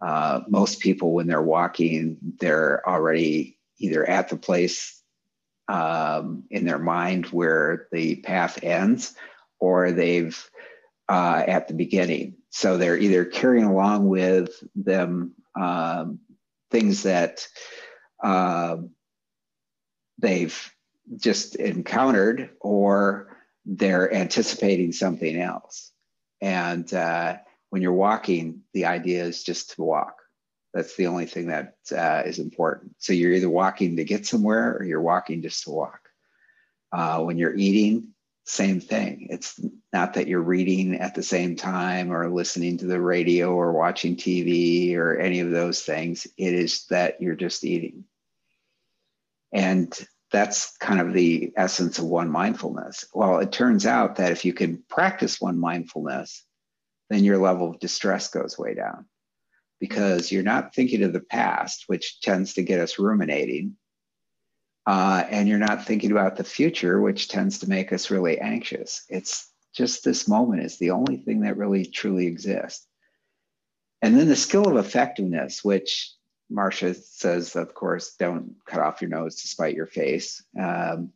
Uh, 0.00 0.42
most 0.46 0.78
people 0.78 1.12
when 1.12 1.26
they're 1.26 1.42
walking 1.42 2.18
they're 2.38 2.88
already 2.88 3.58
either 3.78 4.08
at 4.08 4.28
the 4.28 4.36
place 4.36 5.02
um, 5.68 6.44
in 6.50 6.64
their 6.64 6.78
mind 6.78 7.26
where 7.26 7.88
the 7.92 8.16
path 8.16 8.62
ends 8.62 9.14
or 9.58 9.92
they've 9.92 10.50
uh, 11.08 11.42
at 11.46 11.68
the 11.68 11.74
beginning. 11.74 12.34
So 12.50 12.76
they're 12.76 12.98
either 12.98 13.24
carrying 13.24 13.64
along 13.64 14.08
with 14.08 14.50
them 14.74 15.34
um, 15.54 16.20
things 16.70 17.04
that 17.04 17.46
uh, 18.22 18.78
they've 20.18 20.72
just 21.16 21.56
encountered 21.56 22.50
or 22.60 23.36
they're 23.64 24.12
anticipating 24.12 24.92
something 24.92 25.36
else. 25.36 25.92
And 26.40 26.92
uh, 26.92 27.36
when 27.70 27.82
you're 27.82 27.92
walking, 27.92 28.62
the 28.74 28.86
idea 28.86 29.24
is 29.24 29.42
just 29.42 29.74
to 29.74 29.82
walk. 29.82 30.16
That's 30.76 30.94
the 30.94 31.06
only 31.06 31.24
thing 31.24 31.46
that 31.46 31.72
uh, 31.90 32.24
is 32.26 32.38
important. 32.38 32.96
So 32.98 33.14
you're 33.14 33.32
either 33.32 33.48
walking 33.48 33.96
to 33.96 34.04
get 34.04 34.26
somewhere 34.26 34.76
or 34.76 34.84
you're 34.84 35.00
walking 35.00 35.40
just 35.40 35.64
to 35.64 35.70
walk. 35.70 36.00
Uh, 36.92 37.22
when 37.22 37.38
you're 37.38 37.56
eating, 37.56 38.08
same 38.44 38.82
thing. 38.82 39.28
It's 39.30 39.58
not 39.94 40.12
that 40.14 40.28
you're 40.28 40.42
reading 40.42 40.96
at 40.96 41.14
the 41.14 41.22
same 41.22 41.56
time 41.56 42.12
or 42.12 42.28
listening 42.28 42.76
to 42.78 42.86
the 42.86 43.00
radio 43.00 43.54
or 43.54 43.72
watching 43.72 44.16
TV 44.16 44.94
or 44.96 45.16
any 45.16 45.40
of 45.40 45.50
those 45.50 45.80
things. 45.80 46.26
It 46.36 46.52
is 46.52 46.84
that 46.88 47.22
you're 47.22 47.36
just 47.36 47.64
eating. 47.64 48.04
And 49.54 49.98
that's 50.30 50.76
kind 50.76 51.00
of 51.00 51.14
the 51.14 51.54
essence 51.56 51.98
of 51.98 52.04
one 52.04 52.28
mindfulness. 52.28 53.06
Well, 53.14 53.38
it 53.38 53.50
turns 53.50 53.86
out 53.86 54.16
that 54.16 54.32
if 54.32 54.44
you 54.44 54.52
can 54.52 54.84
practice 54.90 55.40
one 55.40 55.58
mindfulness, 55.58 56.44
then 57.08 57.24
your 57.24 57.38
level 57.38 57.70
of 57.70 57.80
distress 57.80 58.28
goes 58.28 58.58
way 58.58 58.74
down 58.74 59.06
because 59.80 60.32
you're 60.32 60.42
not 60.42 60.74
thinking 60.74 61.02
of 61.02 61.12
the 61.12 61.20
past, 61.20 61.84
which 61.86 62.20
tends 62.20 62.54
to 62.54 62.62
get 62.62 62.80
us 62.80 62.98
ruminating. 62.98 63.76
Uh, 64.86 65.24
and 65.30 65.48
you're 65.48 65.58
not 65.58 65.84
thinking 65.84 66.12
about 66.12 66.36
the 66.36 66.44
future, 66.44 67.00
which 67.00 67.28
tends 67.28 67.58
to 67.58 67.68
make 67.68 67.92
us 67.92 68.10
really 68.10 68.38
anxious. 68.38 69.04
It's 69.08 69.50
just 69.74 70.04
this 70.04 70.28
moment 70.28 70.62
is 70.62 70.78
the 70.78 70.92
only 70.92 71.16
thing 71.16 71.40
that 71.40 71.56
really 71.56 71.84
truly 71.84 72.26
exists. 72.26 72.86
And 74.00 74.16
then 74.16 74.28
the 74.28 74.36
skill 74.36 74.68
of 74.68 74.76
effectiveness, 74.76 75.64
which 75.64 76.12
Marsha 76.52 76.94
says, 76.94 77.56
of 77.56 77.74
course, 77.74 78.14
don't 78.18 78.54
cut 78.64 78.80
off 78.80 79.02
your 79.02 79.10
nose 79.10 79.36
to 79.36 79.48
spite 79.48 79.74
your 79.74 79.86
face. 79.86 80.44
Um, 80.58 81.12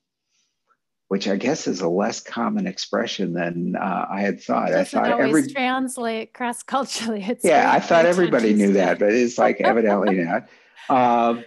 which 1.10 1.26
I 1.26 1.34
guess 1.34 1.66
is 1.66 1.80
a 1.80 1.88
less 1.88 2.20
common 2.20 2.68
expression 2.68 3.32
than 3.32 3.74
uh, 3.74 4.06
I 4.08 4.20
had 4.20 4.40
thought. 4.40 4.72
I 4.72 4.84
thought 4.84 5.08
every 5.08 5.44
translate 5.48 6.32
cross 6.32 6.62
culturally. 6.62 7.36
yeah, 7.42 7.72
I 7.72 7.80
thought 7.80 8.06
everybody 8.06 8.54
knew 8.54 8.74
that, 8.74 9.00
but 9.00 9.12
it's 9.12 9.36
like 9.36 9.60
evidently 9.60 10.14
not. 10.24 10.48
Um, 10.88 11.44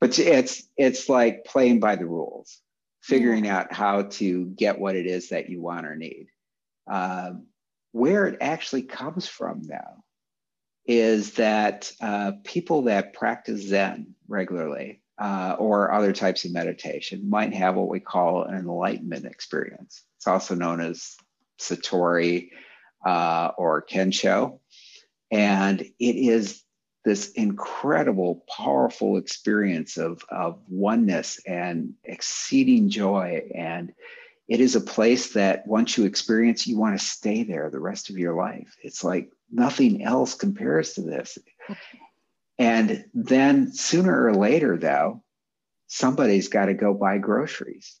but 0.00 0.18
it's 0.18 0.62
it's 0.78 1.10
like 1.10 1.44
playing 1.44 1.78
by 1.78 1.96
the 1.96 2.06
rules. 2.06 2.62
figuring 3.02 3.44
yeah. 3.44 3.58
out 3.58 3.72
how 3.74 4.04
to 4.04 4.46
get 4.46 4.78
what 4.78 4.96
it 4.96 5.04
is 5.04 5.28
that 5.28 5.50
you 5.50 5.60
want 5.60 5.84
or 5.86 5.94
need. 5.94 6.28
Um, 6.90 7.48
where 7.92 8.26
it 8.26 8.38
actually 8.40 8.84
comes 8.84 9.28
from 9.28 9.60
now 9.62 10.04
is 10.86 11.34
that 11.34 11.92
uh, 12.00 12.32
people 12.44 12.82
that 12.82 13.12
practice 13.12 13.60
Zen 13.60 14.14
regularly 14.26 15.02
uh, 15.18 15.56
or 15.58 15.92
other 15.92 16.12
types 16.12 16.44
of 16.44 16.52
meditation 16.52 17.28
might 17.28 17.54
have 17.54 17.76
what 17.76 17.88
we 17.88 18.00
call 18.00 18.44
an 18.44 18.54
enlightenment 18.54 19.24
experience. 19.24 20.02
It's 20.18 20.26
also 20.26 20.54
known 20.54 20.80
as 20.80 21.16
Satori 21.60 22.50
uh, 23.04 23.52
or 23.56 23.82
Kensho. 23.82 24.60
And 25.30 25.80
it 25.80 26.16
is 26.16 26.62
this 27.04 27.30
incredible, 27.32 28.44
powerful 28.56 29.16
experience 29.16 29.96
of, 29.96 30.22
of 30.28 30.60
oneness 30.68 31.40
and 31.46 31.94
exceeding 32.04 32.88
joy. 32.88 33.48
And 33.54 33.92
it 34.48 34.60
is 34.60 34.76
a 34.76 34.80
place 34.80 35.32
that 35.32 35.66
once 35.66 35.96
you 35.96 36.04
experience, 36.04 36.66
you 36.66 36.76
want 36.78 36.98
to 36.98 37.04
stay 37.04 37.44
there 37.44 37.70
the 37.70 37.80
rest 37.80 38.10
of 38.10 38.18
your 38.18 38.34
life. 38.34 38.76
It's 38.82 39.02
like 39.02 39.30
nothing 39.50 40.02
else 40.02 40.34
compares 40.34 40.94
to 40.94 41.02
this. 41.02 41.38
And 42.58 43.04
then 43.12 43.72
sooner 43.72 44.26
or 44.26 44.34
later, 44.34 44.78
though, 44.78 45.22
somebody's 45.88 46.48
got 46.48 46.66
to 46.66 46.74
go 46.74 46.94
buy 46.94 47.18
groceries. 47.18 48.00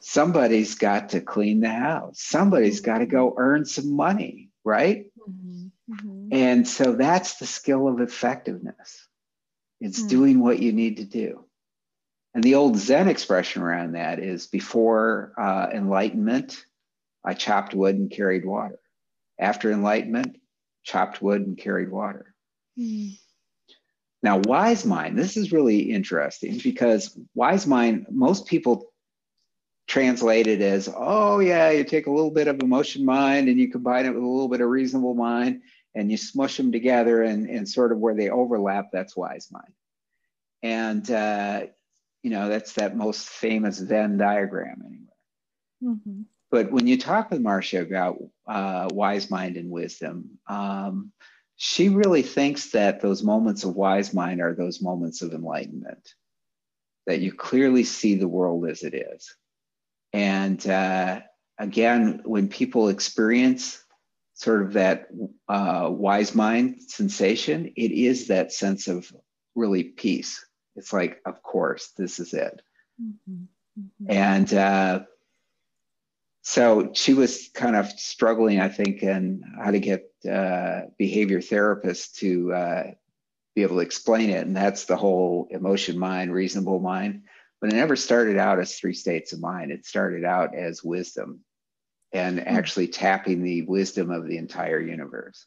Somebody's 0.00 0.74
got 0.74 1.10
to 1.10 1.20
clean 1.20 1.60
the 1.60 1.70
house. 1.70 2.20
Somebody's 2.20 2.80
got 2.80 2.98
to 2.98 3.06
go 3.06 3.34
earn 3.36 3.64
some 3.64 3.96
money, 3.96 4.50
right? 4.64 5.06
Mm-hmm. 5.18 5.94
Mm-hmm. 5.94 6.28
And 6.32 6.68
so 6.68 6.92
that's 6.92 7.36
the 7.36 7.46
skill 7.46 7.88
of 7.88 8.00
effectiveness. 8.00 9.08
It's 9.80 9.98
mm-hmm. 9.98 10.08
doing 10.08 10.40
what 10.40 10.60
you 10.60 10.72
need 10.72 10.98
to 10.98 11.04
do. 11.04 11.44
And 12.34 12.42
the 12.42 12.56
old 12.56 12.76
Zen 12.76 13.08
expression 13.08 13.62
around 13.62 13.92
that 13.92 14.18
is 14.18 14.46
before 14.46 15.32
uh, 15.38 15.68
enlightenment, 15.72 16.64
I 17.24 17.34
chopped 17.34 17.74
wood 17.74 17.96
and 17.96 18.10
carried 18.10 18.44
water. 18.44 18.78
After 19.38 19.70
enlightenment, 19.70 20.36
chopped 20.82 21.22
wood 21.22 21.42
and 21.42 21.56
carried 21.56 21.90
water. 21.90 22.34
Mm. 22.78 23.18
Now, 24.24 24.38
wise 24.38 24.86
mind, 24.86 25.18
this 25.18 25.36
is 25.36 25.52
really 25.52 25.80
interesting 25.80 26.58
because 26.64 27.14
wise 27.34 27.66
mind, 27.66 28.06
most 28.10 28.46
people 28.46 28.90
translate 29.86 30.46
it 30.46 30.62
as, 30.62 30.88
oh, 30.96 31.40
yeah, 31.40 31.68
you 31.68 31.84
take 31.84 32.06
a 32.06 32.10
little 32.10 32.30
bit 32.30 32.48
of 32.48 32.62
emotion 32.62 33.04
mind 33.04 33.50
and 33.50 33.60
you 33.60 33.70
combine 33.70 34.06
it 34.06 34.14
with 34.14 34.22
a 34.22 34.26
little 34.26 34.48
bit 34.48 34.62
of 34.62 34.70
reasonable 34.70 35.12
mind 35.12 35.60
and 35.94 36.10
you 36.10 36.16
smush 36.16 36.56
them 36.56 36.72
together 36.72 37.22
and, 37.22 37.50
and 37.50 37.68
sort 37.68 37.92
of 37.92 37.98
where 37.98 38.14
they 38.14 38.30
overlap, 38.30 38.86
that's 38.90 39.14
wise 39.14 39.48
mind. 39.52 39.74
And, 40.62 41.10
uh, 41.10 41.66
you 42.22 42.30
know, 42.30 42.48
that's 42.48 42.72
that 42.72 42.96
most 42.96 43.28
famous 43.28 43.78
Venn 43.78 44.16
diagram 44.16 44.82
anyway. 44.86 45.96
Mm-hmm. 45.96 46.22
But 46.50 46.72
when 46.72 46.86
you 46.86 46.96
talk 46.96 47.30
with 47.30 47.42
Marsha 47.42 47.82
about 47.82 48.16
uh, 48.46 48.88
wise 48.90 49.30
mind 49.30 49.58
and 49.58 49.70
wisdom, 49.70 50.38
um, 50.46 51.12
she 51.56 51.88
really 51.88 52.22
thinks 52.22 52.70
that 52.72 53.00
those 53.00 53.22
moments 53.22 53.64
of 53.64 53.76
wise 53.76 54.12
mind 54.12 54.40
are 54.40 54.54
those 54.54 54.82
moments 54.82 55.22
of 55.22 55.32
enlightenment, 55.32 56.14
that 57.06 57.20
you 57.20 57.32
clearly 57.32 57.84
see 57.84 58.14
the 58.16 58.28
world 58.28 58.68
as 58.68 58.82
it 58.82 58.94
is. 58.94 59.36
And 60.12 60.64
uh, 60.66 61.20
again, 61.58 62.22
when 62.24 62.48
people 62.48 62.88
experience 62.88 63.82
sort 64.34 64.62
of 64.62 64.72
that 64.72 65.06
uh, 65.48 65.88
wise 65.90 66.34
mind 66.34 66.82
sensation, 66.88 67.72
it 67.76 67.92
is 67.92 68.28
that 68.28 68.52
sense 68.52 68.88
of 68.88 69.10
really 69.54 69.84
peace. 69.84 70.44
It's 70.76 70.92
like, 70.92 71.20
of 71.24 71.42
course, 71.42 71.92
this 71.96 72.18
is 72.18 72.34
it. 72.34 72.62
Mm-hmm. 73.00 73.44
Mm-hmm. 73.78 74.10
And 74.10 74.54
uh, 74.54 75.00
so 76.46 76.90
she 76.92 77.14
was 77.14 77.48
kind 77.54 77.74
of 77.74 77.88
struggling, 77.88 78.60
I 78.60 78.68
think, 78.68 79.02
in 79.02 79.42
how 79.58 79.70
to 79.70 79.80
get 79.80 80.10
uh, 80.30 80.82
behavior 80.98 81.40
therapists 81.40 82.12
to 82.18 82.52
uh, 82.52 82.82
be 83.56 83.62
able 83.62 83.76
to 83.76 83.82
explain 83.82 84.28
it. 84.28 84.46
And 84.46 84.54
that's 84.54 84.84
the 84.84 84.96
whole 84.96 85.48
emotion 85.50 85.98
mind, 85.98 86.34
reasonable 86.34 86.80
mind. 86.80 87.22
But 87.62 87.72
it 87.72 87.76
never 87.76 87.96
started 87.96 88.36
out 88.36 88.60
as 88.60 88.76
three 88.76 88.92
states 88.92 89.32
of 89.32 89.40
mind. 89.40 89.72
It 89.72 89.86
started 89.86 90.26
out 90.26 90.54
as 90.54 90.84
wisdom 90.84 91.40
and 92.12 92.38
hmm. 92.38 92.46
actually 92.46 92.88
tapping 92.88 93.42
the 93.42 93.62
wisdom 93.62 94.10
of 94.10 94.28
the 94.28 94.36
entire 94.36 94.80
universe. 94.80 95.46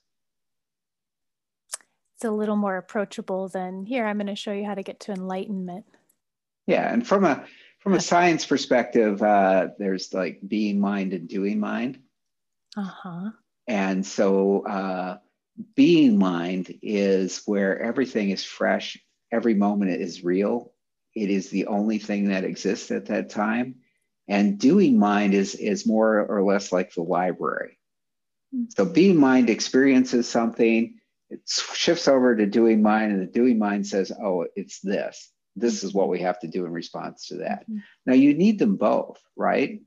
It's 2.16 2.26
a 2.26 2.32
little 2.32 2.56
more 2.56 2.78
approachable 2.78 3.50
than 3.50 3.86
here, 3.86 4.08
I'm 4.08 4.18
going 4.18 4.26
to 4.26 4.36
show 4.36 4.52
you 4.52 4.66
how 4.66 4.74
to 4.74 4.82
get 4.82 5.02
to 5.02 5.12
enlightenment. 5.12 5.86
Yeah. 6.66 6.92
And 6.92 7.08
from 7.08 7.24
a 7.24 7.46
from 7.80 7.94
a 7.94 8.02
science 8.02 8.46
perspective, 8.46 9.22
uh, 9.22 9.70
there's 9.78 10.14
like 10.14 10.40
being 10.46 10.80
mind 10.80 11.14
and 11.14 11.28
doing 11.28 11.60
mind. 11.60 12.00
Uh 12.76 12.84
huh. 12.84 13.30
And 13.68 14.06
so, 14.06 14.66
uh, 14.66 15.18
being 15.76 16.18
mind 16.18 16.78
is 16.82 17.42
where 17.46 17.82
everything 17.82 18.30
is 18.30 18.44
fresh, 18.44 18.98
every 19.32 19.54
moment 19.54 19.92
is 19.92 20.24
real. 20.24 20.74
It 21.16 21.30
is 21.30 21.50
the 21.50 21.68
only 21.68 21.98
thing 21.98 22.30
that 22.30 22.44
exists 22.44 22.92
at 22.92 23.08
that 23.08 23.30
time. 23.30 23.76
And 24.28 24.60
doing 24.60 25.00
mind 25.00 25.34
is, 25.34 25.56
is 25.56 25.88
more 25.88 26.20
or 26.20 26.44
less 26.44 26.72
like 26.72 26.94
the 26.94 27.02
library. 27.02 27.80
Mm-hmm. 28.54 28.66
So, 28.70 28.86
being 28.86 29.20
mind 29.20 29.50
experiences 29.50 30.30
something, 30.30 30.96
it 31.30 31.40
shifts 31.48 32.08
over 32.08 32.36
to 32.36 32.46
doing 32.46 32.82
mind, 32.82 33.12
and 33.12 33.22
the 33.22 33.32
doing 33.32 33.58
mind 33.60 33.88
says, 33.88 34.12
Oh, 34.12 34.46
it's 34.56 34.80
this 34.80 35.32
this 35.58 35.84
is 35.84 35.94
what 35.94 36.10
we 36.10 36.20
have 36.20 36.40
to 36.40 36.48
do 36.48 36.66
in 36.66 36.72
response 36.72 37.28
to 37.28 37.38
that 37.38 37.64
mm-hmm. 37.70 37.80
now 38.06 38.14
you 38.14 38.34
need 38.34 38.60
them 38.60 38.76
both 38.76 39.20
right 39.36 39.82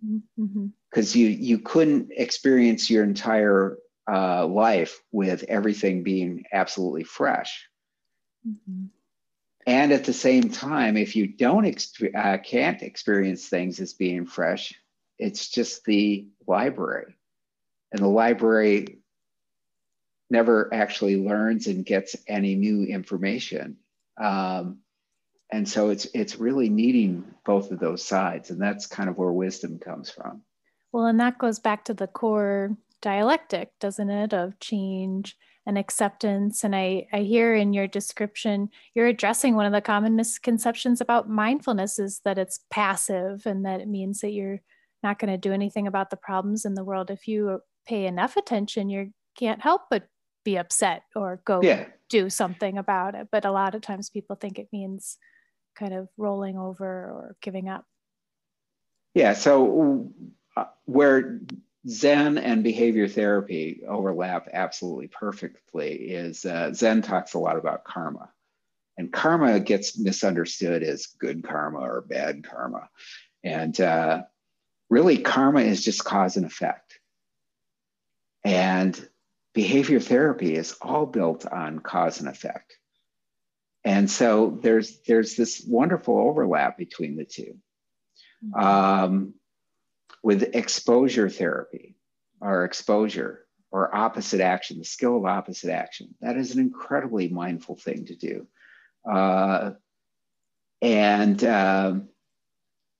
because 0.90 1.12
mm-hmm. 1.12 1.18
you 1.18 1.26
you 1.28 1.58
couldn't 1.58 2.10
experience 2.16 2.90
your 2.90 3.04
entire 3.04 3.78
uh, 4.10 4.44
life 4.46 5.00
with 5.12 5.44
everything 5.44 6.02
being 6.02 6.44
absolutely 6.52 7.04
fresh 7.04 7.68
mm-hmm. 8.46 8.86
and 9.66 9.92
at 9.92 10.04
the 10.04 10.12
same 10.12 10.50
time 10.50 10.96
if 10.96 11.14
you 11.14 11.26
don't 11.26 11.64
exp- 11.64 12.14
uh, 12.14 12.38
can't 12.38 12.82
experience 12.82 13.48
things 13.48 13.80
as 13.80 13.94
being 13.94 14.26
fresh 14.26 14.74
it's 15.18 15.48
just 15.48 15.84
the 15.84 16.26
library 16.46 17.14
and 17.92 18.02
the 18.02 18.08
library 18.08 18.98
never 20.30 20.72
actually 20.72 21.16
learns 21.16 21.66
and 21.66 21.84
gets 21.84 22.16
any 22.26 22.54
new 22.54 22.84
information 22.84 23.76
um, 24.20 24.78
and 25.52 25.68
so 25.68 25.90
it's 25.90 26.06
it's 26.14 26.36
really 26.36 26.68
needing 26.68 27.24
both 27.44 27.70
of 27.70 27.78
those 27.78 28.02
sides 28.02 28.50
and 28.50 28.60
that's 28.60 28.86
kind 28.86 29.08
of 29.08 29.18
where 29.18 29.32
wisdom 29.32 29.78
comes 29.78 30.10
from. 30.10 30.42
Well 30.92 31.06
and 31.06 31.20
that 31.20 31.38
goes 31.38 31.58
back 31.58 31.84
to 31.86 31.94
the 31.94 32.06
core 32.06 32.76
dialectic 33.02 33.70
doesn't 33.80 34.10
it 34.10 34.34
of 34.34 34.58
change 34.60 35.36
and 35.66 35.78
acceptance? 35.78 36.64
And 36.64 36.74
i 36.74 37.06
i 37.12 37.20
hear 37.20 37.54
in 37.54 37.72
your 37.72 37.86
description 37.86 38.70
you're 38.94 39.06
addressing 39.06 39.54
one 39.54 39.66
of 39.66 39.72
the 39.72 39.80
common 39.80 40.16
misconceptions 40.16 41.00
about 41.00 41.28
mindfulness 41.28 41.98
is 41.98 42.20
that 42.24 42.38
it's 42.38 42.60
passive 42.70 43.46
and 43.46 43.64
that 43.64 43.80
it 43.80 43.88
means 43.88 44.20
that 44.20 44.32
you're 44.32 44.60
not 45.02 45.18
going 45.18 45.32
to 45.32 45.38
do 45.38 45.52
anything 45.52 45.86
about 45.86 46.10
the 46.10 46.16
problems 46.16 46.66
in 46.66 46.74
the 46.74 46.84
world. 46.84 47.10
If 47.10 47.26
you 47.26 47.60
pay 47.86 48.06
enough 48.06 48.36
attention 48.36 48.90
you 48.90 49.12
can't 49.36 49.62
help 49.62 49.82
but 49.90 50.06
be 50.44 50.56
upset 50.56 51.02
or 51.14 51.40
go 51.44 51.60
yeah. 51.62 51.86
do 52.08 52.30
something 52.30 52.78
about 52.78 53.14
it. 53.14 53.28
But 53.30 53.44
a 53.44 53.52
lot 53.52 53.74
of 53.74 53.82
times 53.82 54.10
people 54.10 54.36
think 54.36 54.58
it 54.58 54.68
means 54.72 55.18
kind 55.80 55.94
of 55.94 56.08
rolling 56.18 56.58
over 56.58 56.86
or 56.86 57.36
giving 57.40 57.68
up? 57.68 57.84
Yeah, 59.14 59.32
so 59.32 60.12
uh, 60.56 60.66
where 60.84 61.40
Zen 61.88 62.38
and 62.38 62.62
behavior 62.62 63.08
therapy 63.08 63.82
overlap 63.88 64.48
absolutely 64.52 65.08
perfectly 65.08 65.92
is 66.10 66.44
uh, 66.44 66.72
Zen 66.74 67.02
talks 67.02 67.34
a 67.34 67.38
lot 67.38 67.56
about 67.56 67.84
karma. 67.84 68.30
And 68.98 69.10
karma 69.10 69.58
gets 69.60 69.98
misunderstood 69.98 70.82
as 70.82 71.06
good 71.06 71.42
karma 71.42 71.78
or 71.78 72.02
bad 72.02 72.44
karma. 72.44 72.90
And 73.42 73.80
uh, 73.80 74.24
really, 74.90 75.16
karma 75.18 75.62
is 75.62 75.82
just 75.82 76.04
cause 76.04 76.36
and 76.36 76.44
effect. 76.44 77.00
And 78.44 79.08
behavior 79.54 80.00
therapy 80.00 80.54
is 80.54 80.76
all 80.82 81.06
built 81.06 81.46
on 81.46 81.78
cause 81.78 82.20
and 82.20 82.28
effect. 82.28 82.76
And 83.84 84.10
so 84.10 84.58
there's 84.62 85.00
there's 85.06 85.36
this 85.36 85.64
wonderful 85.66 86.18
overlap 86.18 86.76
between 86.76 87.16
the 87.16 87.24
2 87.24 87.54
mm-hmm. 88.44 88.60
um, 88.60 89.34
with 90.22 90.54
exposure 90.54 91.30
therapy 91.30 91.96
or 92.40 92.64
exposure 92.64 93.46
or 93.70 93.94
opposite 93.94 94.40
action, 94.40 94.78
the 94.78 94.84
skill 94.84 95.16
of 95.16 95.24
opposite 95.24 95.70
action. 95.70 96.14
That 96.20 96.36
is 96.36 96.52
an 96.52 96.60
incredibly 96.60 97.28
mindful 97.28 97.76
thing 97.76 98.06
to 98.06 98.16
do. 98.16 98.46
Uh, 99.08 99.72
and 100.82 101.42
um, 101.44 102.08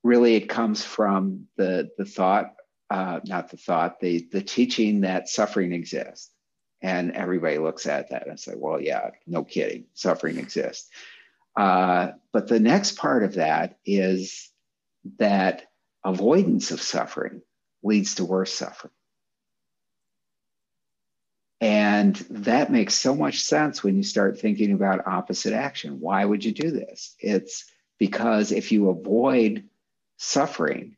really, 0.03 0.35
it 0.35 0.47
comes 0.47 0.83
from 0.83 1.47
the, 1.57 1.89
the 1.97 2.05
thought, 2.05 2.53
uh, 2.89 3.19
not 3.25 3.49
the 3.49 3.57
thought, 3.57 3.99
the, 3.99 4.27
the 4.31 4.41
teaching 4.41 5.01
that 5.01 5.29
suffering 5.29 5.73
exists. 5.73 6.30
And 6.81 7.11
everybody 7.11 7.57
looks 7.57 7.85
at 7.85 8.09
that 8.09 8.27
and 8.27 8.39
say, 8.39 8.53
well, 8.55 8.81
yeah, 8.81 9.11
no 9.27 9.43
kidding, 9.43 9.85
suffering 9.93 10.37
exists. 10.37 10.89
Uh, 11.55 12.11
but 12.31 12.47
the 12.47 12.59
next 12.59 12.97
part 12.97 13.23
of 13.23 13.35
that 13.35 13.77
is 13.85 14.49
that 15.17 15.67
avoidance 16.03 16.71
of 16.71 16.81
suffering 16.81 17.41
leads 17.83 18.15
to 18.15 18.25
worse 18.25 18.53
suffering. 18.53 18.93
And 21.59 22.15
that 22.31 22.71
makes 22.71 22.95
so 22.95 23.13
much 23.13 23.41
sense 23.41 23.83
when 23.83 23.95
you 23.95 24.01
start 24.01 24.39
thinking 24.39 24.73
about 24.73 25.05
opposite 25.05 25.53
action. 25.53 25.99
Why 25.99 26.25
would 26.25 26.43
you 26.43 26.51
do 26.51 26.71
this? 26.71 27.15
It's 27.19 27.65
because 27.99 28.51
if 28.51 28.71
you 28.71 28.89
avoid 28.89 29.69
suffering, 30.17 30.97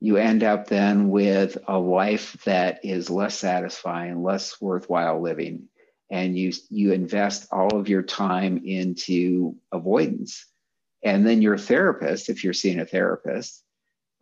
you 0.00 0.16
end 0.16 0.44
up 0.44 0.68
then 0.68 1.08
with 1.08 1.56
a 1.66 1.78
life 1.78 2.36
that 2.44 2.84
is 2.84 3.08
less 3.08 3.38
satisfying, 3.38 4.22
less 4.22 4.60
worthwhile 4.60 5.20
living, 5.20 5.68
and 6.10 6.36
you 6.36 6.52
you 6.68 6.92
invest 6.92 7.48
all 7.50 7.76
of 7.76 7.88
your 7.88 8.02
time 8.02 8.62
into 8.64 9.56
avoidance. 9.72 10.46
And 11.02 11.26
then 11.26 11.40
your 11.40 11.58
therapist, 11.58 12.28
if 12.28 12.42
you're 12.42 12.52
seeing 12.52 12.80
a 12.80 12.86
therapist, 12.86 13.62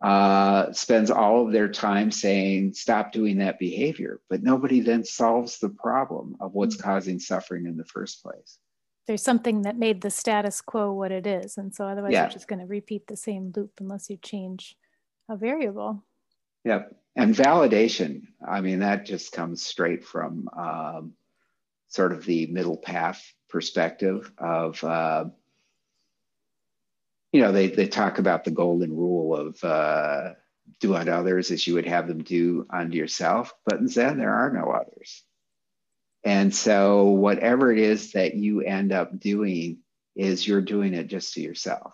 uh, 0.01 0.71
spends 0.71 1.09
all 1.09 1.45
of 1.45 1.51
their 1.51 1.69
time 1.69 2.11
saying, 2.11 2.73
stop 2.73 3.11
doing 3.11 3.39
that 3.39 3.57
behavior. 3.57 4.19
But 4.29 4.43
nobody 4.43 4.81
then 4.81 5.03
solves 5.03 5.59
the 5.59 5.69
problem 5.69 6.35
of 6.39 6.53
what's 6.53 6.75
mm-hmm. 6.75 6.89
causing 6.89 7.19
suffering 7.19 7.65
in 7.65 7.77
the 7.77 7.85
first 7.85 8.21
place. 8.21 8.59
There's 9.07 9.23
something 9.23 9.63
that 9.63 9.77
made 9.77 10.01
the 10.01 10.09
status 10.09 10.61
quo 10.61 10.91
what 10.91 11.11
it 11.11 11.25
is. 11.25 11.57
And 11.57 11.73
so 11.73 11.85
otherwise, 11.85 12.11
yeah. 12.11 12.23
you're 12.23 12.33
just 12.33 12.47
going 12.47 12.59
to 12.59 12.65
repeat 12.65 13.07
the 13.07 13.17
same 13.17 13.51
loop 13.55 13.71
unless 13.79 14.09
you 14.09 14.17
change 14.17 14.77
a 15.29 15.37
variable. 15.37 16.03
Yep. 16.63 16.95
And 17.15 17.33
validation, 17.33 18.23
I 18.45 18.61
mean, 18.61 18.79
that 18.79 19.05
just 19.05 19.31
comes 19.31 19.65
straight 19.65 20.03
from 20.03 20.49
um, 20.57 21.13
sort 21.87 22.11
of 22.11 22.25
the 22.25 22.47
middle 22.47 22.77
path 22.77 23.23
perspective 23.49 24.31
of. 24.37 24.83
Uh, 24.83 25.25
you 27.31 27.41
know, 27.41 27.51
they, 27.51 27.67
they 27.67 27.87
talk 27.87 28.17
about 28.17 28.45
the 28.45 28.51
golden 28.51 28.95
rule 28.95 29.35
of 29.35 29.61
uh, 29.61 30.35
do 30.79 30.95
unto 30.95 31.11
others 31.11 31.51
as 31.51 31.67
you 31.67 31.73
would 31.73 31.85
have 31.85 32.07
them 32.07 32.23
do 32.23 32.65
unto 32.69 32.97
yourself. 32.97 33.53
But 33.65 33.79
in 33.79 33.89
Zen, 33.89 34.17
there 34.17 34.33
are 34.33 34.51
no 34.51 34.71
others. 34.71 35.21
And 36.23 36.55
so, 36.55 37.03
whatever 37.03 37.73
it 37.73 37.79
is 37.79 38.13
that 38.13 38.35
you 38.35 38.61
end 38.61 38.93
up 38.93 39.19
doing, 39.19 39.79
is 40.15 40.47
you're 40.47 40.61
doing 40.61 40.93
it 40.93 41.07
just 41.07 41.33
to 41.33 41.41
yourself. 41.41 41.93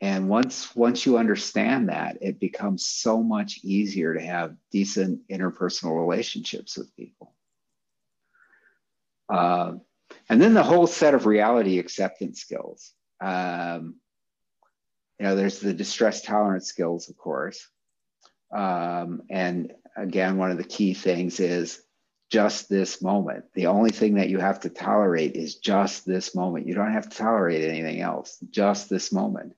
And 0.00 0.28
once 0.28 0.74
once 0.74 1.04
you 1.04 1.18
understand 1.18 1.90
that, 1.90 2.18
it 2.22 2.40
becomes 2.40 2.86
so 2.86 3.22
much 3.22 3.60
easier 3.62 4.14
to 4.14 4.20
have 4.20 4.56
decent 4.72 5.28
interpersonal 5.28 5.98
relationships 5.98 6.78
with 6.78 6.94
people. 6.96 7.34
Uh, 9.28 9.74
and 10.28 10.40
then 10.40 10.54
the 10.54 10.62
whole 10.62 10.86
set 10.86 11.14
of 11.14 11.26
reality 11.26 11.78
acceptance 11.78 12.40
skills. 12.40 12.92
Um, 13.20 13.96
you 15.18 15.26
know, 15.26 15.36
there's 15.36 15.60
the 15.60 15.74
distress 15.74 16.22
tolerance 16.22 16.66
skills, 16.66 17.10
of 17.10 17.16
course. 17.16 17.68
Um, 18.50 19.22
and 19.28 19.74
again, 19.96 20.38
one 20.38 20.50
of 20.50 20.56
the 20.56 20.64
key 20.64 20.94
things 20.94 21.40
is 21.40 21.82
just 22.30 22.68
this 22.68 23.02
moment. 23.02 23.44
The 23.54 23.66
only 23.66 23.90
thing 23.90 24.14
that 24.14 24.30
you 24.30 24.38
have 24.38 24.60
to 24.60 24.70
tolerate 24.70 25.36
is 25.36 25.56
just 25.56 26.06
this 26.06 26.34
moment. 26.34 26.66
You 26.66 26.74
don't 26.74 26.92
have 26.92 27.08
to 27.10 27.16
tolerate 27.16 27.68
anything 27.68 28.00
else, 28.00 28.38
just 28.50 28.88
this 28.88 29.12
moment. 29.12 29.54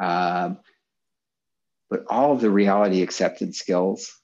Um, 0.00 0.58
but 1.90 2.04
all 2.08 2.32
of 2.32 2.40
the 2.40 2.50
reality 2.50 3.02
acceptance 3.02 3.58
skills, 3.58 4.20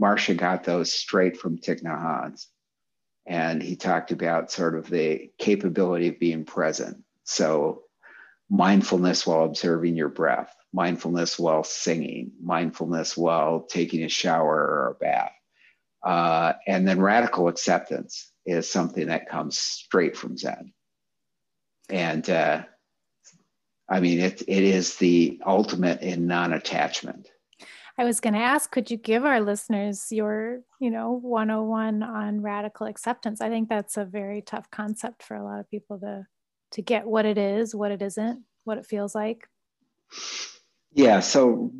Marsha 0.00 0.36
got 0.36 0.64
those 0.64 0.92
straight 0.92 1.36
from 1.36 1.58
Thich 1.58 1.82
Nhat 1.82 2.00
Hanh. 2.00 2.46
And 3.26 3.62
he 3.62 3.76
talked 3.76 4.10
about 4.10 4.50
sort 4.50 4.76
of 4.76 4.90
the 4.90 5.30
capability 5.38 6.08
of 6.08 6.18
being 6.18 6.44
present. 6.44 7.04
So 7.24 7.82
mindfulness 8.50 9.26
while 9.26 9.44
observing 9.44 9.96
your 9.96 10.08
breath, 10.08 10.54
mindfulness 10.72 11.38
while 11.38 11.62
singing, 11.62 12.32
mindfulness 12.42 13.16
while 13.16 13.62
taking 13.62 14.02
a 14.02 14.08
shower 14.08 14.56
or 14.56 14.88
a 14.88 14.94
bath. 14.94 15.32
Uh, 16.02 16.54
and 16.66 16.86
then 16.86 17.00
radical 17.00 17.46
acceptance 17.46 18.32
is 18.44 18.68
something 18.68 19.06
that 19.06 19.28
comes 19.28 19.58
straight 19.58 20.16
from 20.16 20.36
Zen. 20.36 20.72
And 21.88 22.28
uh, 22.28 22.64
I 23.92 24.00
mean, 24.00 24.20
it, 24.20 24.42
it 24.48 24.64
is 24.64 24.96
the 24.96 25.38
ultimate 25.46 26.00
in 26.00 26.26
non 26.26 26.54
attachment. 26.54 27.30
I 27.98 28.04
was 28.04 28.20
going 28.20 28.32
to 28.32 28.40
ask, 28.40 28.70
could 28.70 28.90
you 28.90 28.96
give 28.96 29.26
our 29.26 29.40
listeners 29.40 30.10
your, 30.10 30.60
you 30.80 30.90
know, 30.90 31.12
101 31.12 32.02
on 32.02 32.40
radical 32.40 32.86
acceptance? 32.86 33.42
I 33.42 33.50
think 33.50 33.68
that's 33.68 33.98
a 33.98 34.06
very 34.06 34.40
tough 34.40 34.70
concept 34.70 35.22
for 35.22 35.36
a 35.36 35.44
lot 35.44 35.60
of 35.60 35.70
people 35.70 36.00
to 36.00 36.26
to 36.72 36.80
get 36.80 37.06
what 37.06 37.26
it 37.26 37.36
is, 37.36 37.74
what 37.74 37.92
it 37.92 38.00
isn't, 38.00 38.44
what 38.64 38.78
it 38.78 38.86
feels 38.86 39.14
like? 39.14 39.46
Yeah, 40.94 41.20
so 41.20 41.72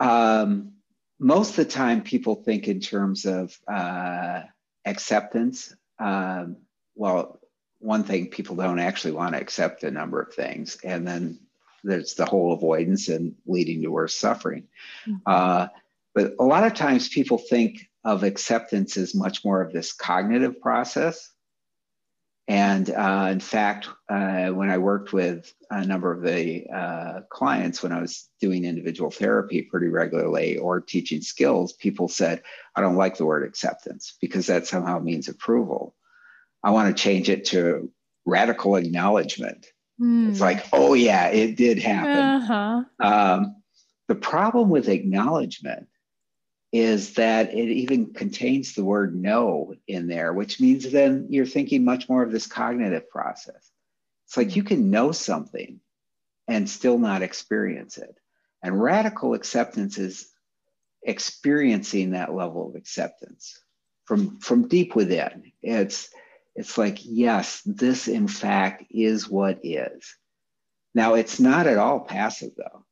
um, 0.00 0.72
most 1.20 1.50
of 1.50 1.56
the 1.56 1.64
time 1.64 2.02
people 2.02 2.34
think 2.34 2.66
in 2.66 2.80
terms 2.80 3.24
of 3.24 3.56
uh, 3.72 4.42
acceptance. 4.84 5.74
Um, 6.00 6.56
well, 6.96 7.39
one 7.80 8.04
thing 8.04 8.28
people 8.28 8.56
don't 8.56 8.78
actually 8.78 9.12
want 9.12 9.34
to 9.34 9.40
accept 9.40 9.84
a 9.84 9.90
number 9.90 10.20
of 10.20 10.32
things, 10.32 10.78
and 10.84 11.06
then 11.06 11.38
there's 11.82 12.14
the 12.14 12.26
whole 12.26 12.52
avoidance 12.52 13.08
and 13.08 13.34
leading 13.46 13.82
to 13.82 13.88
worse 13.88 14.14
suffering. 14.14 14.68
Mm-hmm. 15.06 15.16
Uh, 15.26 15.68
but 16.14 16.34
a 16.38 16.44
lot 16.44 16.66
of 16.66 16.74
times 16.74 17.08
people 17.08 17.38
think 17.38 17.88
of 18.04 18.22
acceptance 18.22 18.96
as 18.96 19.14
much 19.14 19.44
more 19.44 19.62
of 19.62 19.72
this 19.72 19.92
cognitive 19.92 20.60
process 20.60 21.32
and 22.50 22.90
uh, 22.90 23.28
in 23.30 23.38
fact, 23.38 23.88
uh, 24.08 24.48
when 24.48 24.70
I 24.70 24.78
worked 24.78 25.12
with 25.12 25.54
a 25.70 25.86
number 25.86 26.10
of 26.10 26.20
the 26.20 26.66
uh, 26.68 27.20
clients, 27.30 27.80
when 27.80 27.92
I 27.92 28.00
was 28.00 28.28
doing 28.40 28.64
individual 28.64 29.12
therapy 29.12 29.62
pretty 29.62 29.86
regularly 29.86 30.58
or 30.58 30.80
teaching 30.80 31.20
skills, 31.20 31.72
people 31.72 32.08
said, 32.08 32.42
I 32.74 32.80
don't 32.80 32.96
like 32.96 33.16
the 33.16 33.24
word 33.24 33.46
acceptance 33.46 34.16
because 34.20 34.48
that 34.48 34.66
somehow 34.66 34.98
means 34.98 35.28
approval. 35.28 35.94
I 36.62 36.70
want 36.70 36.94
to 36.94 37.02
change 37.02 37.28
it 37.28 37.46
to 37.46 37.90
radical 38.24 38.76
acknowledgement. 38.76 39.66
Mm. 40.00 40.30
It's 40.30 40.40
like, 40.40 40.66
oh, 40.72 40.94
yeah, 40.94 41.28
it 41.28 41.56
did 41.56 41.78
happen. 41.78 42.50
Uh-huh. 42.50 42.84
Um, 42.98 43.56
the 44.08 44.14
problem 44.14 44.70
with 44.70 44.88
acknowledgement 44.88 45.88
is 46.72 47.14
that 47.14 47.52
it 47.52 47.68
even 47.68 48.12
contains 48.12 48.74
the 48.74 48.84
word 48.84 49.14
no 49.14 49.74
in 49.88 50.06
there, 50.06 50.32
which 50.32 50.60
means 50.60 50.90
then 50.90 51.26
you're 51.30 51.46
thinking 51.46 51.84
much 51.84 52.08
more 52.08 52.22
of 52.22 52.30
this 52.30 52.46
cognitive 52.46 53.10
process. 53.10 53.70
It's 54.26 54.36
like 54.36 54.54
you 54.54 54.62
can 54.62 54.90
know 54.90 55.12
something 55.12 55.80
and 56.46 56.68
still 56.68 56.98
not 56.98 57.22
experience 57.22 57.98
it. 57.98 58.16
And 58.62 58.80
radical 58.80 59.34
acceptance 59.34 59.98
is 59.98 60.28
experiencing 61.02 62.10
that 62.10 62.34
level 62.34 62.68
of 62.68 62.76
acceptance 62.76 63.58
from, 64.04 64.38
from 64.38 64.68
deep 64.68 64.94
within. 64.94 65.52
It's, 65.62 66.10
it's 66.60 66.76
like, 66.76 66.98
yes, 67.02 67.62
this 67.64 68.06
in 68.06 68.28
fact 68.28 68.84
is 68.90 69.26
what 69.26 69.60
is. 69.62 70.14
Now, 70.94 71.14
it's 71.14 71.40
not 71.40 71.66
at 71.66 71.78
all 71.78 72.00
passive 72.00 72.50
though. 72.54 72.84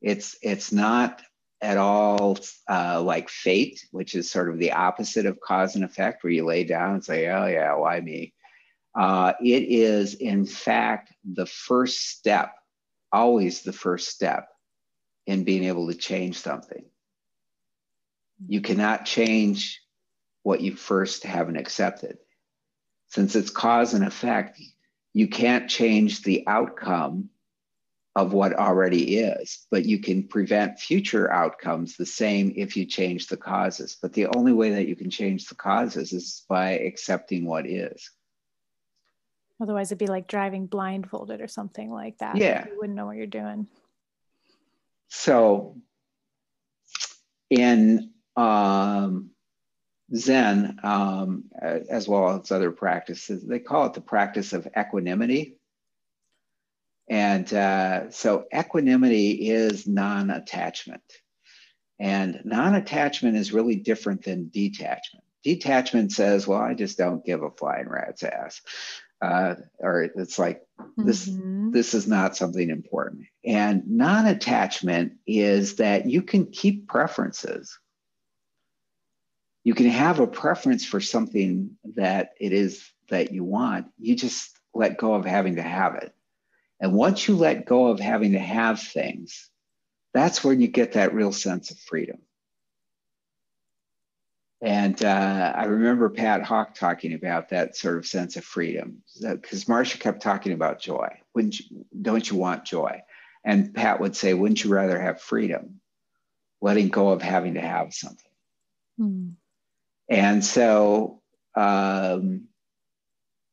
It's, 0.00 0.36
it's 0.42 0.72
not 0.72 1.22
at 1.60 1.76
all 1.76 2.36
uh, 2.68 3.00
like 3.00 3.28
fate, 3.28 3.86
which 3.92 4.16
is 4.16 4.28
sort 4.28 4.50
of 4.50 4.58
the 4.58 4.72
opposite 4.72 5.24
of 5.24 5.40
cause 5.40 5.76
and 5.76 5.84
effect, 5.84 6.24
where 6.24 6.32
you 6.32 6.44
lay 6.44 6.64
down 6.64 6.94
and 6.94 7.04
say, 7.04 7.28
oh, 7.28 7.46
yeah, 7.46 7.76
why 7.76 8.00
me? 8.00 8.34
Uh, 8.92 9.34
it 9.40 9.62
is, 9.62 10.14
in 10.14 10.44
fact, 10.44 11.12
the 11.24 11.46
first 11.46 12.08
step, 12.08 12.52
always 13.12 13.62
the 13.62 13.72
first 13.72 14.08
step 14.08 14.48
in 15.28 15.44
being 15.44 15.62
able 15.62 15.86
to 15.86 15.94
change 15.94 16.38
something. 16.38 16.84
You 18.48 18.60
cannot 18.62 19.04
change 19.04 19.80
what 20.42 20.60
you 20.60 20.74
first 20.74 21.22
haven't 21.22 21.56
accepted. 21.56 22.18
Since 23.10 23.34
it's 23.34 23.50
cause 23.50 23.94
and 23.94 24.04
effect, 24.04 24.60
you 25.12 25.28
can't 25.28 25.68
change 25.68 26.22
the 26.22 26.44
outcome 26.46 27.30
of 28.16 28.32
what 28.32 28.54
already 28.54 29.18
is, 29.18 29.66
but 29.70 29.84
you 29.84 30.00
can 30.00 30.26
prevent 30.26 30.78
future 30.78 31.30
outcomes 31.30 31.96
the 31.96 32.06
same 32.06 32.52
if 32.56 32.76
you 32.76 32.84
change 32.84 33.26
the 33.26 33.36
causes. 33.36 33.96
But 34.00 34.12
the 34.12 34.26
only 34.26 34.52
way 34.52 34.70
that 34.70 34.88
you 34.88 34.96
can 34.96 35.10
change 35.10 35.46
the 35.46 35.54
causes 35.54 36.12
is 36.12 36.44
by 36.48 36.72
accepting 36.72 37.44
what 37.44 37.66
is. 37.66 38.10
Otherwise, 39.60 39.88
it'd 39.88 39.98
be 39.98 40.06
like 40.06 40.26
driving 40.26 40.66
blindfolded 40.66 41.40
or 41.40 41.48
something 41.48 41.90
like 41.90 42.18
that. 42.18 42.36
Yeah. 42.36 42.66
You 42.66 42.78
wouldn't 42.78 42.96
know 42.96 43.06
what 43.06 43.16
you're 43.16 43.26
doing. 43.26 43.66
So, 45.08 45.76
in 47.50 48.12
um, 48.36 49.30
Zen, 50.14 50.78
um, 50.82 51.44
as 51.60 52.08
well 52.08 52.40
as 52.40 52.50
other 52.50 52.72
practices, 52.72 53.46
they 53.46 53.58
call 53.60 53.86
it 53.86 53.94
the 53.94 54.00
practice 54.00 54.52
of 54.52 54.68
equanimity. 54.78 55.56
And 57.08 57.52
uh, 57.52 58.10
so 58.10 58.46
equanimity 58.56 59.50
is 59.50 59.86
non 59.86 60.30
attachment. 60.30 61.02
And 61.98 62.40
non 62.44 62.74
attachment 62.74 63.36
is 63.36 63.52
really 63.52 63.76
different 63.76 64.24
than 64.24 64.48
detachment. 64.48 65.24
Detachment 65.42 66.12
says, 66.12 66.46
well, 66.46 66.60
I 66.60 66.74
just 66.74 66.98
don't 66.98 67.24
give 67.24 67.42
a 67.42 67.50
flying 67.50 67.88
rat's 67.88 68.22
ass. 68.22 68.60
uh, 69.22 69.54
or 69.78 70.02
it's 70.02 70.38
like 70.38 70.62
this 70.96 71.28
mm-hmm. 71.28 71.70
this 71.72 71.94
is 71.94 72.06
not 72.06 72.36
something 72.36 72.70
important 72.70 73.24
and 73.44 73.86
non-attachment 73.86 75.12
is 75.26 75.76
that 75.76 76.06
you 76.06 76.22
can 76.22 76.46
keep 76.46 76.88
preferences 76.88 77.78
you 79.64 79.74
can 79.74 79.86
have 79.86 80.20
a 80.20 80.26
preference 80.26 80.84
for 80.84 81.00
something 81.00 81.76
that 81.96 82.32
it 82.40 82.52
is 82.52 82.90
that 83.08 83.32
you 83.32 83.44
want 83.44 83.86
you 83.98 84.14
just 84.14 84.58
let 84.74 84.98
go 84.98 85.14
of 85.14 85.24
having 85.24 85.56
to 85.56 85.62
have 85.62 85.94
it 85.96 86.14
and 86.80 86.92
once 86.92 87.26
you 87.26 87.36
let 87.36 87.66
go 87.66 87.88
of 87.88 88.00
having 88.00 88.32
to 88.32 88.38
have 88.38 88.80
things 88.80 89.50
that's 90.12 90.42
when 90.42 90.60
you 90.60 90.68
get 90.68 90.92
that 90.92 91.14
real 91.14 91.32
sense 91.32 91.70
of 91.70 91.78
freedom 91.78 92.18
and 94.62 95.02
uh, 95.02 95.52
I 95.56 95.64
remember 95.64 96.10
Pat 96.10 96.42
Hawk 96.42 96.74
talking 96.74 97.14
about 97.14 97.48
that 97.48 97.76
sort 97.76 97.96
of 97.96 98.06
sense 98.06 98.36
of 98.36 98.44
freedom 98.44 99.02
because 99.18 99.64
Marsha 99.64 99.98
kept 99.98 100.20
talking 100.20 100.52
about 100.52 100.80
joy. 100.80 101.08
Wouldn't 101.34 101.58
you, 101.58 101.86
don't 102.02 102.28
you 102.28 102.36
want 102.36 102.66
joy? 102.66 103.02
And 103.42 103.72
Pat 103.72 104.00
would 104.00 104.14
say, 104.14 104.34
wouldn't 104.34 104.62
you 104.62 104.70
rather 104.70 105.00
have 105.00 105.22
freedom, 105.22 105.80
letting 106.60 106.88
go 106.88 107.08
of 107.08 107.22
having 107.22 107.54
to 107.54 107.60
have 107.62 107.94
something? 107.94 108.30
Mm. 109.00 109.32
And 110.10 110.44
so, 110.44 111.22
um, 111.54 112.48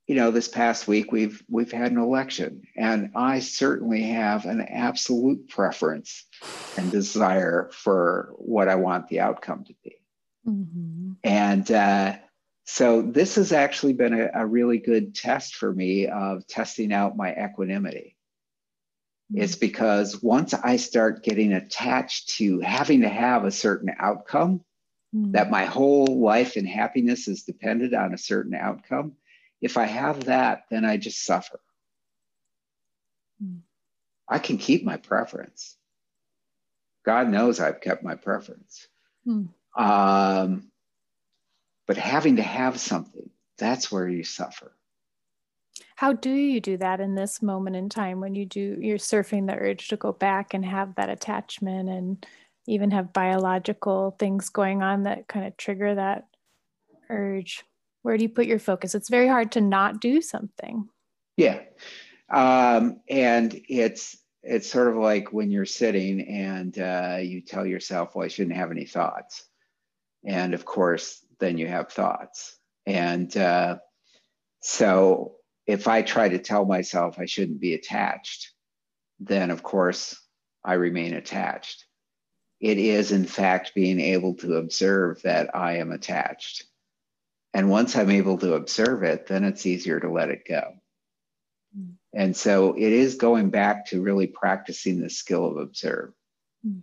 you 0.07 0.15
know, 0.15 0.31
this 0.31 0.47
past 0.47 0.87
week 0.87 1.11
we've 1.11 1.43
we've 1.49 1.71
had 1.71 1.91
an 1.91 1.99
election, 1.99 2.63
and 2.75 3.11
I 3.15 3.39
certainly 3.39 4.03
have 4.03 4.45
an 4.45 4.61
absolute 4.61 5.47
preference 5.49 6.25
and 6.77 6.91
desire 6.91 7.69
for 7.73 8.33
what 8.37 8.69
I 8.69 8.75
want 8.75 9.07
the 9.07 9.19
outcome 9.19 9.65
to 9.65 9.75
be. 9.83 9.97
Mm-hmm. 10.47 11.11
And 11.23 11.71
uh, 11.71 12.15
so 12.63 13.01
this 13.01 13.35
has 13.35 13.51
actually 13.51 13.93
been 13.93 14.13
a, 14.13 14.29
a, 14.33 14.45
really 14.45 14.77
good 14.77 15.13
test 15.13 15.55
for 15.55 15.73
me 15.73 16.07
of 16.07 16.47
testing 16.47 16.93
out 16.93 17.17
my 17.17 17.33
equanimity. 17.33 18.15
Mm-hmm. 19.31 19.43
It's 19.43 19.55
because 19.55 20.23
once 20.23 20.53
I 20.53 20.77
start 20.77 21.23
getting 21.23 21.51
attached 21.51 22.29
to 22.37 22.61
having 22.61 23.01
to 23.01 23.09
have 23.09 23.43
a 23.43 23.51
certain 23.51 23.91
outcome, 23.99 24.61
mm-hmm. 25.15 25.31
that 25.31 25.49
my 25.49 25.65
whole 25.65 26.19
life 26.19 26.55
and 26.55 26.67
happiness 26.67 27.27
is 27.27 27.43
dependent 27.43 27.93
on 27.93 28.13
a 28.13 28.17
certain 28.17 28.53
outcome, 28.53 29.13
if 29.61 29.77
I 29.77 29.85
have 29.85 30.25
that, 30.25 30.65
then 30.69 30.85
I 30.85 30.97
just 30.97 31.23
suffer. 31.23 31.59
Mm. 33.43 33.59
I 34.27 34.39
can 34.39 34.57
keep 34.57 34.83
my 34.83 34.97
preference. 34.97 35.75
God 37.05 37.29
knows 37.29 37.59
I've 37.59 37.81
kept 37.81 38.03
my 38.03 38.15
preference. 38.15 38.87
Mm. 39.25 39.49
Um, 39.75 40.71
but 41.85 41.97
having 41.97 42.35
to 42.35 42.43
have 42.43 42.79
something, 42.79 43.29
that's 43.57 43.91
where 43.91 44.07
you 44.07 44.23
suffer. 44.23 44.73
How 45.95 46.13
do 46.13 46.29
you 46.29 46.59
do 46.59 46.77
that 46.77 46.99
in 46.99 47.15
this 47.15 47.41
moment 47.41 47.75
in 47.75 47.89
time 47.89 48.19
when 48.19 48.35
you 48.35 48.45
do 48.45 48.77
you're 48.79 48.97
surfing 48.97 49.47
the 49.47 49.55
urge 49.55 49.87
to 49.87 49.97
go 49.97 50.11
back 50.11 50.53
and 50.53 50.63
have 50.63 50.95
that 50.95 51.09
attachment 51.09 51.89
and 51.89 52.25
even 52.67 52.91
have 52.91 53.13
biological 53.13 54.15
things 54.19 54.49
going 54.49 54.83
on 54.83 55.03
that 55.03 55.27
kind 55.27 55.45
of 55.45 55.57
trigger 55.57 55.95
that 55.95 56.27
urge? 57.09 57.63
Where 58.03 58.17
do 58.17 58.23
you 58.23 58.29
put 58.29 58.45
your 58.45 58.59
focus? 58.59 58.95
It's 58.95 59.09
very 59.09 59.27
hard 59.27 59.51
to 59.53 59.61
not 59.61 59.99
do 59.99 60.21
something. 60.21 60.87
Yeah. 61.35 61.61
Um, 62.29 63.01
and 63.09 63.59
it's 63.69 64.17
it's 64.43 64.69
sort 64.69 64.87
of 64.89 64.95
like 64.95 65.33
when 65.33 65.51
you're 65.51 65.65
sitting 65.65 66.21
and 66.21 66.77
uh, 66.79 67.17
you 67.21 67.41
tell 67.41 67.65
yourself, 67.65 68.15
well, 68.15 68.25
I 68.25 68.29
shouldn't 68.29 68.55
have 68.55 68.71
any 68.71 68.85
thoughts 68.85 69.47
and 70.27 70.53
of 70.53 70.65
course 70.65 71.25
then 71.39 71.57
you 71.57 71.67
have 71.67 71.91
thoughts 71.91 72.57
and 72.85 73.35
uh, 73.37 73.77
so 74.61 75.35
if 75.65 75.87
i 75.87 76.01
try 76.01 76.29
to 76.29 76.37
tell 76.37 76.65
myself 76.65 77.17
i 77.17 77.25
shouldn't 77.25 77.59
be 77.59 77.73
attached 77.73 78.51
then 79.19 79.49
of 79.49 79.63
course 79.63 80.19
i 80.63 80.73
remain 80.73 81.13
attached 81.13 81.85
it 82.59 82.77
is 82.77 83.11
in 83.11 83.25
fact 83.25 83.75
being 83.75 83.99
able 83.99 84.33
to 84.33 84.55
observe 84.55 85.21
that 85.21 85.55
i 85.55 85.77
am 85.77 85.91
attached 85.91 86.65
and 87.53 87.69
once 87.69 87.95
i'm 87.95 88.09
able 88.09 88.37
to 88.37 88.53
observe 88.53 89.03
it 89.03 89.27
then 89.27 89.43
it's 89.43 89.65
easier 89.65 89.99
to 89.99 90.11
let 90.11 90.29
it 90.29 90.43
go 90.47 90.73
mm. 91.77 91.93
and 92.13 92.35
so 92.35 92.73
it 92.73 92.91
is 92.93 93.15
going 93.15 93.49
back 93.49 93.85
to 93.85 94.01
really 94.01 94.27
practicing 94.27 94.99
the 94.99 95.09
skill 95.09 95.45
of 95.45 95.57
observe 95.57 96.13
mm. 96.65 96.81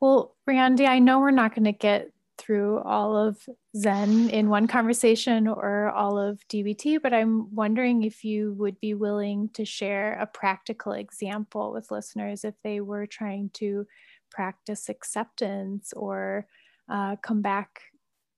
Well, 0.00 0.36
Randy, 0.46 0.86
I 0.86 0.98
know 0.98 1.20
we're 1.20 1.30
not 1.30 1.54
going 1.54 1.64
to 1.64 1.72
get 1.72 2.10
through 2.46 2.78
all 2.78 3.16
of 3.16 3.44
Zen 3.76 4.30
in 4.30 4.48
one 4.48 4.68
conversation 4.68 5.48
or 5.48 5.90
all 5.90 6.16
of 6.16 6.46
DBT, 6.48 7.02
but 7.02 7.12
I'm 7.12 7.52
wondering 7.52 8.04
if 8.04 8.24
you 8.24 8.54
would 8.54 8.78
be 8.80 8.94
willing 8.94 9.50
to 9.54 9.64
share 9.64 10.12
a 10.14 10.26
practical 10.26 10.92
example 10.92 11.72
with 11.72 11.90
listeners 11.90 12.44
if 12.44 12.54
they 12.62 12.80
were 12.80 13.06
trying 13.06 13.50
to 13.54 13.86
practice 14.30 14.88
acceptance 14.88 15.92
or 15.92 16.46
uh, 16.88 17.16
come 17.16 17.42
back 17.42 17.80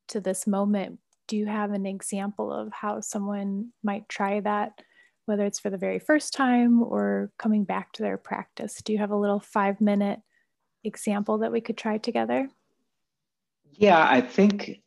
to 0.08 0.20
this 0.20 0.46
moment. 0.46 0.98
Do 1.26 1.36
you 1.36 1.44
have 1.44 1.72
an 1.72 1.84
example 1.84 2.50
of 2.50 2.72
how 2.72 3.00
someone 3.00 3.72
might 3.82 4.08
try 4.08 4.40
that, 4.40 4.80
whether 5.26 5.44
it's 5.44 5.60
for 5.60 5.68
the 5.68 5.76
very 5.76 5.98
first 5.98 6.32
time 6.32 6.82
or 6.82 7.30
coming 7.38 7.64
back 7.64 7.92
to 7.92 8.02
their 8.02 8.16
practice? 8.16 8.80
Do 8.82 8.94
you 8.94 8.98
have 8.98 9.10
a 9.10 9.16
little 9.16 9.40
five 9.40 9.82
minute 9.82 10.20
example 10.82 11.38
that 11.38 11.52
we 11.52 11.60
could 11.60 11.76
try 11.76 11.98
together? 11.98 12.48
Yeah, 13.78 14.04
I 14.04 14.22
think, 14.22 14.82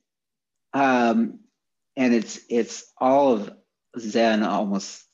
um, 0.73 1.39
and 1.95 2.13
it's 2.13 2.41
it's 2.49 2.91
all 2.97 3.31
of 3.33 3.51
Zen 3.97 4.43
almost, 4.43 5.05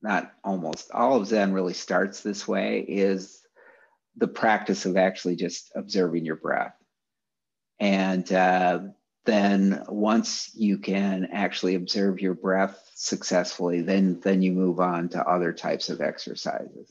not 0.00 0.32
almost 0.42 0.90
all 0.92 1.18
of 1.20 1.26
Zen 1.26 1.52
really 1.52 1.74
starts 1.74 2.22
this 2.22 2.48
way 2.48 2.80
is 2.80 3.42
the 4.16 4.28
practice 4.28 4.86
of 4.86 4.96
actually 4.96 5.36
just 5.36 5.70
observing 5.76 6.24
your 6.24 6.36
breath, 6.36 6.74
and 7.78 8.30
uh, 8.32 8.80
then 9.26 9.84
once 9.86 10.50
you 10.54 10.78
can 10.78 11.28
actually 11.30 11.74
observe 11.74 12.18
your 12.22 12.34
breath 12.34 12.82
successfully, 12.94 13.82
then 13.82 14.20
then 14.20 14.40
you 14.40 14.52
move 14.52 14.80
on 14.80 15.10
to 15.10 15.22
other 15.22 15.52
types 15.52 15.90
of 15.90 16.00
exercises. 16.00 16.90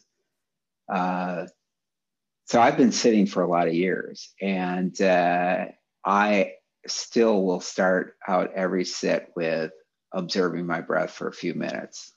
Uh, 0.87 1.47
so 2.47 2.61
I've 2.61 2.77
been 2.77 2.93
sitting 2.93 3.25
for 3.25 3.43
a 3.43 3.49
lot 3.49 3.67
of 3.67 3.73
years, 3.73 4.33
and 4.41 4.99
uh, 5.01 5.65
I 6.05 6.53
still 6.87 7.43
will 7.43 7.59
start 7.59 8.15
out 8.25 8.53
every 8.55 8.85
sit 8.85 9.33
with 9.35 9.71
observing 10.13 10.65
my 10.65 10.79
breath 10.79 11.11
for 11.11 11.27
a 11.27 11.33
few 11.33 11.53
minutes. 11.53 12.13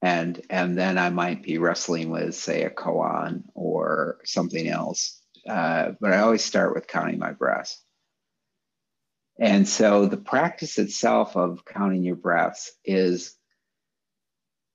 And, 0.00 0.40
and 0.48 0.78
then 0.78 0.96
I 0.96 1.10
might 1.10 1.42
be 1.42 1.58
wrestling 1.58 2.10
with, 2.10 2.36
say, 2.36 2.62
a 2.62 2.70
koan 2.70 3.42
or 3.54 4.18
something 4.24 4.68
else. 4.68 5.20
Uh, 5.48 5.92
but 6.00 6.12
I 6.12 6.20
always 6.20 6.44
start 6.44 6.72
with 6.72 6.86
counting 6.86 7.18
my 7.18 7.32
breaths. 7.32 7.82
And 9.40 9.66
so 9.66 10.06
the 10.06 10.18
practice 10.18 10.78
itself 10.78 11.36
of 11.36 11.64
counting 11.64 12.04
your 12.04 12.14
breaths 12.14 12.70
is 12.84 13.34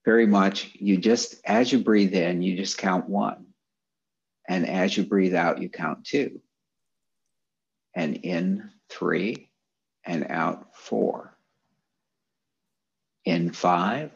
very 0.03 0.27
much 0.27 0.71
you 0.73 0.97
just, 0.97 1.35
as 1.45 1.71
you 1.71 1.79
breathe 1.79 2.13
in, 2.13 2.41
you 2.41 2.57
just 2.57 2.77
count 2.77 3.07
one. 3.07 3.45
And 4.49 4.67
as 4.67 4.97
you 4.97 5.05
breathe 5.05 5.35
out, 5.35 5.61
you 5.61 5.69
count 5.69 6.05
two. 6.05 6.41
And 7.95 8.15
in 8.17 8.71
three, 8.89 9.51
and 10.03 10.25
out 10.31 10.75
four. 10.75 11.37
In 13.25 13.51
five, 13.51 14.09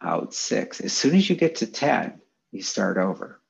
out 0.00 0.32
six. 0.32 0.80
As 0.80 0.92
soon 0.92 1.16
as 1.16 1.28
you 1.28 1.34
get 1.34 1.56
to 1.56 1.66
10, 1.66 2.20
you 2.52 2.62
start 2.62 2.98
over. 2.98 3.40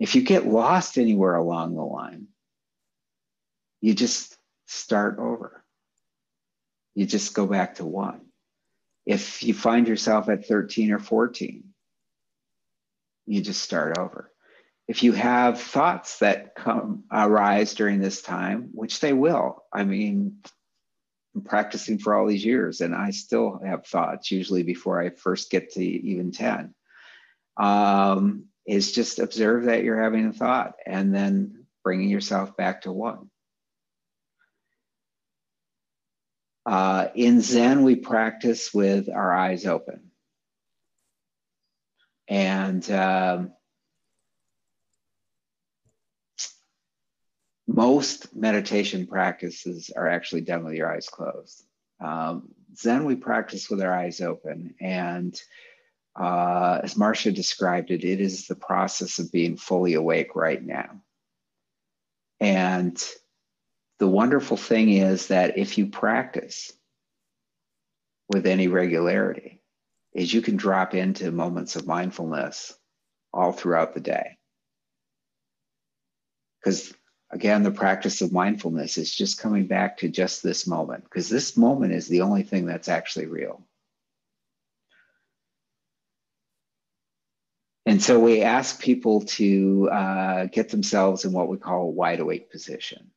If 0.00 0.16
you 0.16 0.22
get 0.22 0.44
lost 0.44 0.98
anywhere 0.98 1.36
along 1.36 1.76
the 1.76 1.82
line, 1.82 2.26
you 3.80 3.94
just 3.94 4.36
start 4.66 5.20
over. 5.20 5.62
You 6.96 7.06
just 7.06 7.32
go 7.32 7.46
back 7.46 7.76
to 7.76 7.86
one. 7.86 8.22
If 9.06 9.44
you 9.44 9.54
find 9.54 9.86
yourself 9.86 10.28
at 10.28 10.46
13 10.46 10.90
or 10.90 10.98
14, 10.98 11.62
you 13.26 13.40
just 13.40 13.62
start 13.62 13.98
over 13.98 14.31
if 14.88 15.02
you 15.02 15.12
have 15.12 15.60
thoughts 15.60 16.18
that 16.18 16.54
come 16.54 17.04
arise 17.10 17.74
during 17.74 18.00
this 18.00 18.22
time, 18.22 18.70
which 18.72 19.00
they 19.00 19.12
will, 19.12 19.64
I 19.72 19.84
mean, 19.84 20.38
I'm 21.34 21.42
practicing 21.42 21.98
for 21.98 22.14
all 22.14 22.26
these 22.26 22.44
years 22.44 22.80
and 22.80 22.94
I 22.94 23.10
still 23.10 23.60
have 23.64 23.86
thoughts 23.86 24.30
usually 24.30 24.62
before 24.62 25.00
I 25.00 25.10
first 25.10 25.50
get 25.50 25.72
to 25.72 25.84
even 25.84 26.32
10. 26.32 26.74
Um, 27.56 28.44
is 28.66 28.92
just 28.92 29.18
observe 29.18 29.64
that 29.64 29.82
you're 29.82 30.00
having 30.00 30.26
a 30.26 30.32
thought 30.32 30.74
and 30.86 31.14
then 31.14 31.66
bringing 31.82 32.08
yourself 32.08 32.56
back 32.56 32.82
to 32.82 32.92
one. 32.92 33.28
Uh, 36.64 37.08
in 37.14 37.40
Zen, 37.40 37.82
we 37.82 37.96
practice 37.96 38.72
with 38.72 39.08
our 39.08 39.32
eyes 39.32 39.66
open. 39.66 40.12
And 42.28 42.88
um, 42.90 43.52
most 47.66 48.34
meditation 48.34 49.06
practices 49.06 49.90
are 49.94 50.08
actually 50.08 50.42
done 50.42 50.64
with 50.64 50.74
your 50.74 50.92
eyes 50.92 51.08
closed. 51.08 51.64
Um, 52.00 52.48
Zen, 52.76 53.04
we 53.04 53.16
practice 53.16 53.70
with 53.70 53.80
our 53.80 53.92
eyes 53.92 54.20
open. 54.20 54.74
And 54.80 55.40
uh, 56.18 56.80
as 56.82 56.94
Marsha 56.94 57.34
described 57.34 57.90
it, 57.90 58.04
it 58.04 58.20
is 58.20 58.46
the 58.46 58.56
process 58.56 59.18
of 59.18 59.32
being 59.32 59.56
fully 59.56 59.94
awake 59.94 60.34
right 60.34 60.62
now. 60.62 61.00
And 62.40 63.00
the 63.98 64.08
wonderful 64.08 64.56
thing 64.56 64.90
is 64.90 65.28
that 65.28 65.58
if 65.58 65.78
you 65.78 65.86
practice 65.86 66.72
with 68.28 68.46
any 68.46 68.66
regularity, 68.66 69.60
is 70.12 70.32
you 70.32 70.42
can 70.42 70.56
drop 70.56 70.94
into 70.94 71.30
moments 71.30 71.76
of 71.76 71.86
mindfulness 71.86 72.74
all 73.32 73.52
throughout 73.52 73.94
the 73.94 74.00
day. 74.00 74.36
Because 76.60 76.92
again, 77.32 77.62
the 77.62 77.70
practice 77.70 78.20
of 78.20 78.30
mindfulness 78.30 78.98
is 78.98 79.14
just 79.14 79.40
coming 79.40 79.66
back 79.66 79.98
to 79.98 80.08
just 80.08 80.42
this 80.42 80.66
moment, 80.66 81.04
because 81.04 81.28
this 81.28 81.56
moment 81.56 81.92
is 81.92 82.06
the 82.06 82.20
only 82.20 82.42
thing 82.42 82.66
that's 82.66 82.88
actually 82.88 83.26
real. 83.26 83.66
And 87.84 88.00
so 88.00 88.20
we 88.20 88.42
ask 88.42 88.80
people 88.80 89.22
to 89.22 89.88
uh, 89.90 90.44
get 90.46 90.68
themselves 90.68 91.24
in 91.24 91.32
what 91.32 91.48
we 91.48 91.56
call 91.56 91.82
a 91.82 91.86
wide 91.90 92.20
awake 92.20 92.50
position. 92.50 93.10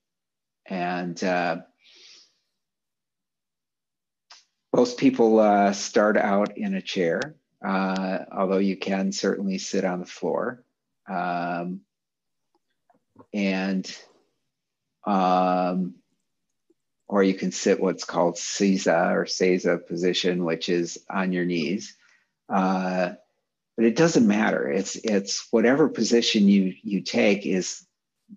And 0.65 1.23
uh, 1.23 1.57
most 4.75 4.97
people 4.97 5.39
uh, 5.39 5.71
start 5.73 6.17
out 6.17 6.57
in 6.57 6.73
a 6.73 6.81
chair, 6.81 7.35
uh, 7.63 8.19
although 8.31 8.57
you 8.57 8.75
can 8.75 9.11
certainly 9.11 9.59
sit 9.59 9.85
on 9.85 9.99
the 9.99 10.05
floor. 10.07 10.63
Um, 11.07 11.81
and 13.33 13.89
um, 15.05 15.95
or 17.07 17.23
you 17.23 17.33
can 17.33 17.51
sit 17.51 17.79
what's 17.79 18.03
called 18.03 18.35
Seiza 18.35 19.11
or 19.11 19.25
Seiza 19.25 19.85
position, 19.85 20.43
which 20.43 20.69
is 20.69 20.97
on 21.09 21.31
your 21.31 21.45
knees. 21.45 21.95
Uh, 22.49 23.13
but 23.75 23.85
it 23.85 23.95
doesn't 23.95 24.27
matter. 24.27 24.69
It's 24.71 24.95
it's 24.95 25.47
whatever 25.51 25.89
position 25.89 26.47
you 26.47 26.73
you 26.81 27.01
take 27.01 27.45
is 27.45 27.85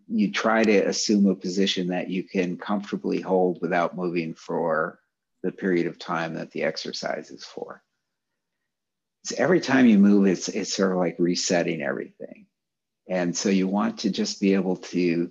you 0.06 0.30
try 0.32 0.62
to 0.64 0.78
assume 0.80 1.26
a 1.26 1.34
position 1.34 1.88
that 1.88 2.10
you 2.10 2.24
can 2.24 2.58
comfortably 2.58 3.20
hold 3.20 3.60
without 3.62 3.96
moving 3.96 4.34
for 4.34 4.98
the 5.42 5.52
period 5.52 5.86
of 5.86 5.98
time 5.98 6.34
that 6.34 6.50
the 6.50 6.64
exercise 6.64 7.30
is 7.30 7.44
for. 7.44 7.82
So 9.24 9.36
every 9.38 9.60
time 9.60 9.86
you 9.86 9.98
move, 9.98 10.26
it's 10.26 10.48
it's 10.48 10.74
sort 10.74 10.92
of 10.92 10.98
like 10.98 11.16
resetting 11.18 11.82
everything. 11.82 12.46
And 13.08 13.36
so 13.36 13.48
you 13.48 13.66
want 13.66 14.00
to 14.00 14.10
just 14.10 14.40
be 14.40 14.54
able 14.54 14.76
to 14.76 15.30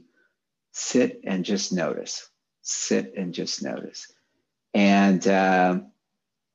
sit 0.71 1.21
and 1.23 1.45
just 1.45 1.71
notice, 1.71 2.27
sit 2.61 3.13
and 3.15 3.33
just 3.33 3.63
notice. 3.63 4.11
And 4.73 5.25
um, 5.27 5.91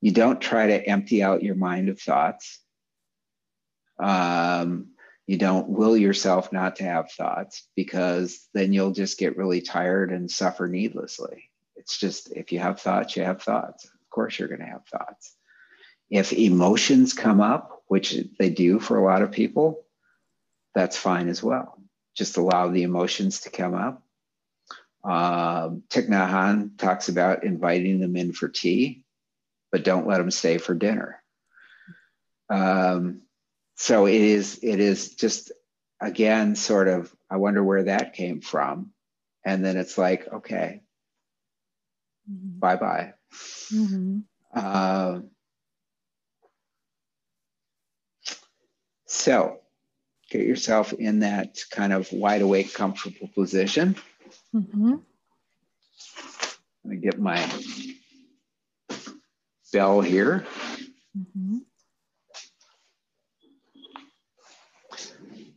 you 0.01 0.11
don't 0.13 0.41
try 0.41 0.67
to 0.67 0.87
empty 0.87 1.23
out 1.23 1.43
your 1.43 1.55
mind 1.55 1.89
of 1.89 2.01
thoughts. 2.01 2.59
Um, 3.99 4.89
you 5.27 5.39
don't 5.39 5.69
will 5.69 5.97
yourself 5.97 6.53
not 6.53 6.77
to 6.77 6.85
have 6.85 7.13
thoughts 7.13 7.69
because 7.77 8.49
then 8.53 8.73
you'll 8.73 8.91
just 8.91 9.19
get 9.19 9.37
really 9.37 9.61
tired 9.61 10.13
and 10.13 10.31
suffer 10.31 10.67
needlessly. 10.67 11.51
It's 11.77 11.99
just 11.99 12.33
if 12.33 12.53
you 12.53 12.59
have 12.59 12.81
thoughts, 12.81 13.17
you 13.17 13.23
have 13.23 13.43
thoughts. 13.43 13.85
Of 13.85 14.11
course, 14.11 14.39
you're 14.39 14.49
going 14.49 14.61
to 14.61 14.67
have 14.67 14.87
thoughts. 14.87 15.35
If 16.11 16.33
emotions 16.33 17.13
come 17.13 17.41
up, 17.41 17.83
which 17.87 18.19
they 18.39 18.51
do 18.51 18.79
for 18.79 18.99
a 18.99 19.05
lot 19.05 19.23
of 19.23 19.31
people, 19.31 19.85
that's 20.75 20.97
fine 20.97 21.29
as 21.29 21.43
well. 21.43 21.79
Just 22.15 22.37
allow 22.37 22.69
the 22.69 22.83
emotions 22.83 23.41
to 23.41 23.51
come 23.51 23.75
up. 23.75 24.03
Um, 25.05 25.83
Thich 25.91 26.09
Nhat 26.09 26.31
Hanh 26.31 26.79
talks 26.79 27.09
about 27.09 27.45
inviting 27.45 28.01
them 28.01 28.17
in 28.17 28.33
for 28.33 28.49
tea, 28.49 29.03
but 29.71 29.85
don't 29.85 30.07
let 30.07 30.19
them 30.19 30.31
stay 30.31 30.59
for 30.59 30.75
dinner. 30.75 31.23
Um, 32.49 33.23
so 33.77 34.07
it 34.07 34.21
is 34.21 34.61
it 34.63 34.79
is 34.79 35.15
just 35.15 35.51
again 36.01 36.55
sort 36.55 36.89
of 36.89 37.13
I 37.31 37.37
wonder 37.37 37.65
where 37.65 37.85
that 37.85 38.13
came 38.13 38.41
from, 38.41 38.93
and 39.45 39.65
then 39.65 39.77
it's 39.77 39.99
like 39.99 40.29
okay, 40.33 40.83
mm-hmm. 42.31 42.59
bye 42.59 42.77
bye. 42.77 43.15
Mm-hmm. 43.73 44.19
Uh, 44.55 45.21
so 49.07 49.62
get 50.33 50.47
yourself 50.47 50.93
in 50.95 51.21
that 51.21 51.59
kind 51.71 51.93
of 51.93 52.11
wide 52.11 52.41
awake, 52.41 52.73
comfortable 52.73 53.29
position. 53.35 53.95
Mm-hmm. 54.55 54.95
Let 56.85 56.91
me 56.91 56.97
get 56.97 57.21
my 57.21 57.39
bell 59.73 60.01
here. 60.01 60.47
Mm-hmm. 61.17 61.59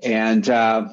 And 0.04 0.50
uh, 0.50 0.90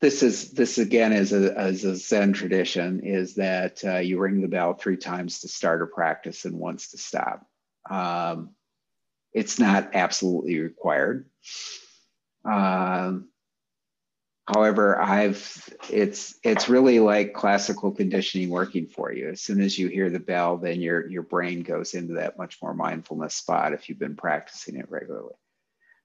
this 0.00 0.22
is 0.22 0.52
this 0.52 0.78
again 0.78 1.12
is 1.12 1.32
a, 1.32 1.58
as 1.58 1.84
a 1.84 1.96
Zen 1.96 2.34
tradition 2.34 3.00
is 3.00 3.34
that 3.36 3.82
uh, 3.84 3.98
you 3.98 4.20
ring 4.20 4.42
the 4.42 4.48
bell 4.48 4.74
three 4.74 4.98
times 4.98 5.40
to 5.40 5.48
start 5.48 5.82
a 5.82 5.86
practice 5.86 6.44
and 6.44 6.58
once 6.58 6.90
to 6.90 6.98
stop. 6.98 7.44
Um, 7.90 8.50
it's 9.32 9.58
not 9.58 9.90
absolutely 9.94 10.60
required. 10.60 11.26
Um, 12.44 13.28
however, 14.46 15.00
I've 15.00 15.74
it's 15.90 16.34
it's 16.42 16.68
really 16.68 16.98
like 17.00 17.32
classical 17.32 17.92
conditioning 17.92 18.50
working 18.50 18.86
for 18.86 19.12
you. 19.12 19.30
As 19.30 19.40
soon 19.40 19.60
as 19.60 19.78
you 19.78 19.88
hear 19.88 20.10
the 20.10 20.20
bell, 20.20 20.58
then 20.58 20.80
your 20.80 21.08
your 21.08 21.22
brain 21.22 21.62
goes 21.62 21.94
into 21.94 22.14
that 22.14 22.38
much 22.38 22.58
more 22.62 22.74
mindfulness 22.74 23.34
spot 23.34 23.72
if 23.72 23.88
you've 23.88 23.98
been 23.98 24.16
practicing 24.16 24.76
it 24.76 24.90
regularly. 24.90 25.34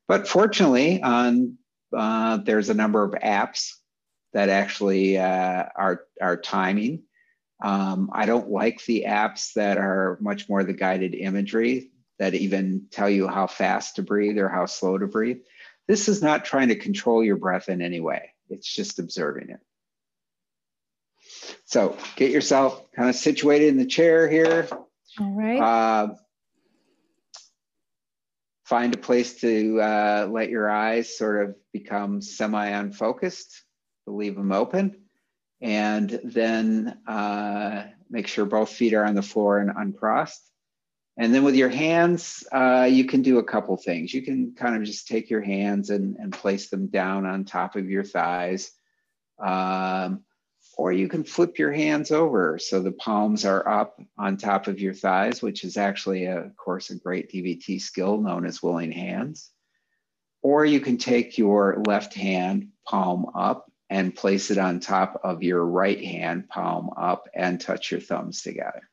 But 0.07 0.27
fortunately, 0.27 1.01
on 1.01 1.57
uh, 1.95 2.37
there's 2.37 2.69
a 2.69 2.73
number 2.73 3.03
of 3.03 3.11
apps 3.11 3.73
that 4.33 4.49
actually 4.49 5.17
uh, 5.17 5.65
are 5.75 6.03
are 6.21 6.37
timing. 6.37 7.03
Um, 7.61 8.11
I 8.13 8.27
don't 8.27 8.51
like 8.51 8.85
the 8.85 9.05
apps 9.07 9.53
that 9.53 9.79
are 9.79 10.19
much 10.21 10.47
more 10.47 10.63
the 10.63 10.73
guided 10.73 11.15
imagery 11.15 11.89
that 12.19 12.33
even 12.33 12.87
tell 12.91 13.09
you 13.09 13.27
how 13.27 13.47
fast 13.47 13.95
to 13.95 14.03
breathe 14.03 14.37
or 14.37 14.49
how 14.49 14.65
slow 14.65 14.97
to 14.97 15.07
breathe. 15.07 15.39
This 15.87 16.09
is 16.09 16.21
not 16.21 16.45
trying 16.45 16.69
to 16.69 16.75
control 16.75 17.23
your 17.23 17.37
breath 17.37 17.69
in 17.69 17.81
any 17.81 17.99
way. 17.99 18.33
It's 18.49 18.71
just 18.73 18.99
observing 18.99 19.49
it. 19.49 19.59
So 21.65 21.97
get 22.15 22.31
yourself 22.31 22.91
kind 22.91 23.09
of 23.09 23.15
situated 23.15 23.69
in 23.69 23.77
the 23.77 23.85
chair 23.85 24.27
here. 24.27 24.67
All 25.19 25.31
right. 25.31 25.59
Uh, 25.59 26.15
find 28.65 28.93
a 28.93 28.97
place 28.97 29.39
to 29.41 29.79
uh, 29.79 30.27
let 30.29 30.49
your 30.49 30.69
eyes 30.69 31.17
sort 31.17 31.43
of 31.43 31.55
become 31.71 32.21
semi 32.21 32.67
unfocused, 32.67 33.63
leave 34.05 34.35
them 34.35 34.51
open. 34.51 35.03
And 35.61 36.19
then 36.23 36.99
uh, 37.07 37.87
make 38.09 38.27
sure 38.27 38.45
both 38.45 38.69
feet 38.69 38.93
are 38.93 39.05
on 39.05 39.15
the 39.15 39.21
floor 39.21 39.59
and 39.59 39.71
uncrossed. 39.75 40.43
And 41.17 41.33
then 41.33 41.43
with 41.43 41.55
your 41.55 41.69
hands, 41.69 42.43
uh, 42.51 42.87
you 42.89 43.05
can 43.05 43.23
do 43.23 43.39
a 43.39 43.43
couple 43.43 43.75
things. 43.75 44.13
You 44.13 44.21
can 44.21 44.53
kind 44.53 44.75
of 44.75 44.83
just 44.83 45.07
take 45.07 45.31
your 45.31 45.41
hands 45.41 45.89
and, 45.89 46.15
and 46.17 46.31
place 46.31 46.69
them 46.69 46.87
down 46.87 47.25
on 47.25 47.43
top 47.43 47.75
of 47.75 47.89
your 47.89 48.03
thighs. 48.03 48.71
Um, 49.43 50.23
or 50.77 50.91
you 50.91 51.07
can 51.07 51.23
flip 51.23 51.57
your 51.57 51.71
hands 51.71 52.11
over 52.11 52.59
so 52.59 52.79
the 52.79 52.91
palms 52.91 53.45
are 53.45 53.67
up 53.67 53.99
on 54.15 54.37
top 54.37 54.67
of 54.67 54.79
your 54.79 54.93
thighs, 54.93 55.41
which 55.41 55.63
is 55.63 55.75
actually, 55.75 56.25
a, 56.25 56.37
of 56.37 56.55
course, 56.55 56.91
a 56.91 56.95
great 56.95 57.31
DBT 57.31 57.81
skill 57.81 58.21
known 58.21 58.45
as 58.45 58.61
willing 58.61 58.91
hands. 58.91 59.49
Or 60.43 60.65
you 60.65 60.79
can 60.79 60.97
take 60.97 61.39
your 61.39 61.81
left 61.87 62.13
hand 62.13 62.69
palm 62.85 63.25
up 63.33 63.71
and 63.89 64.15
place 64.15 64.51
it 64.51 64.59
on 64.59 64.79
top 64.79 65.19
of 65.23 65.41
your 65.41 65.65
right 65.65 65.99
hand 65.99 66.47
palm 66.47 66.91
up 66.95 67.27
and 67.33 67.59
touch 67.59 67.89
your 67.89 68.01
thumbs 68.01 68.43
together. 68.43 68.87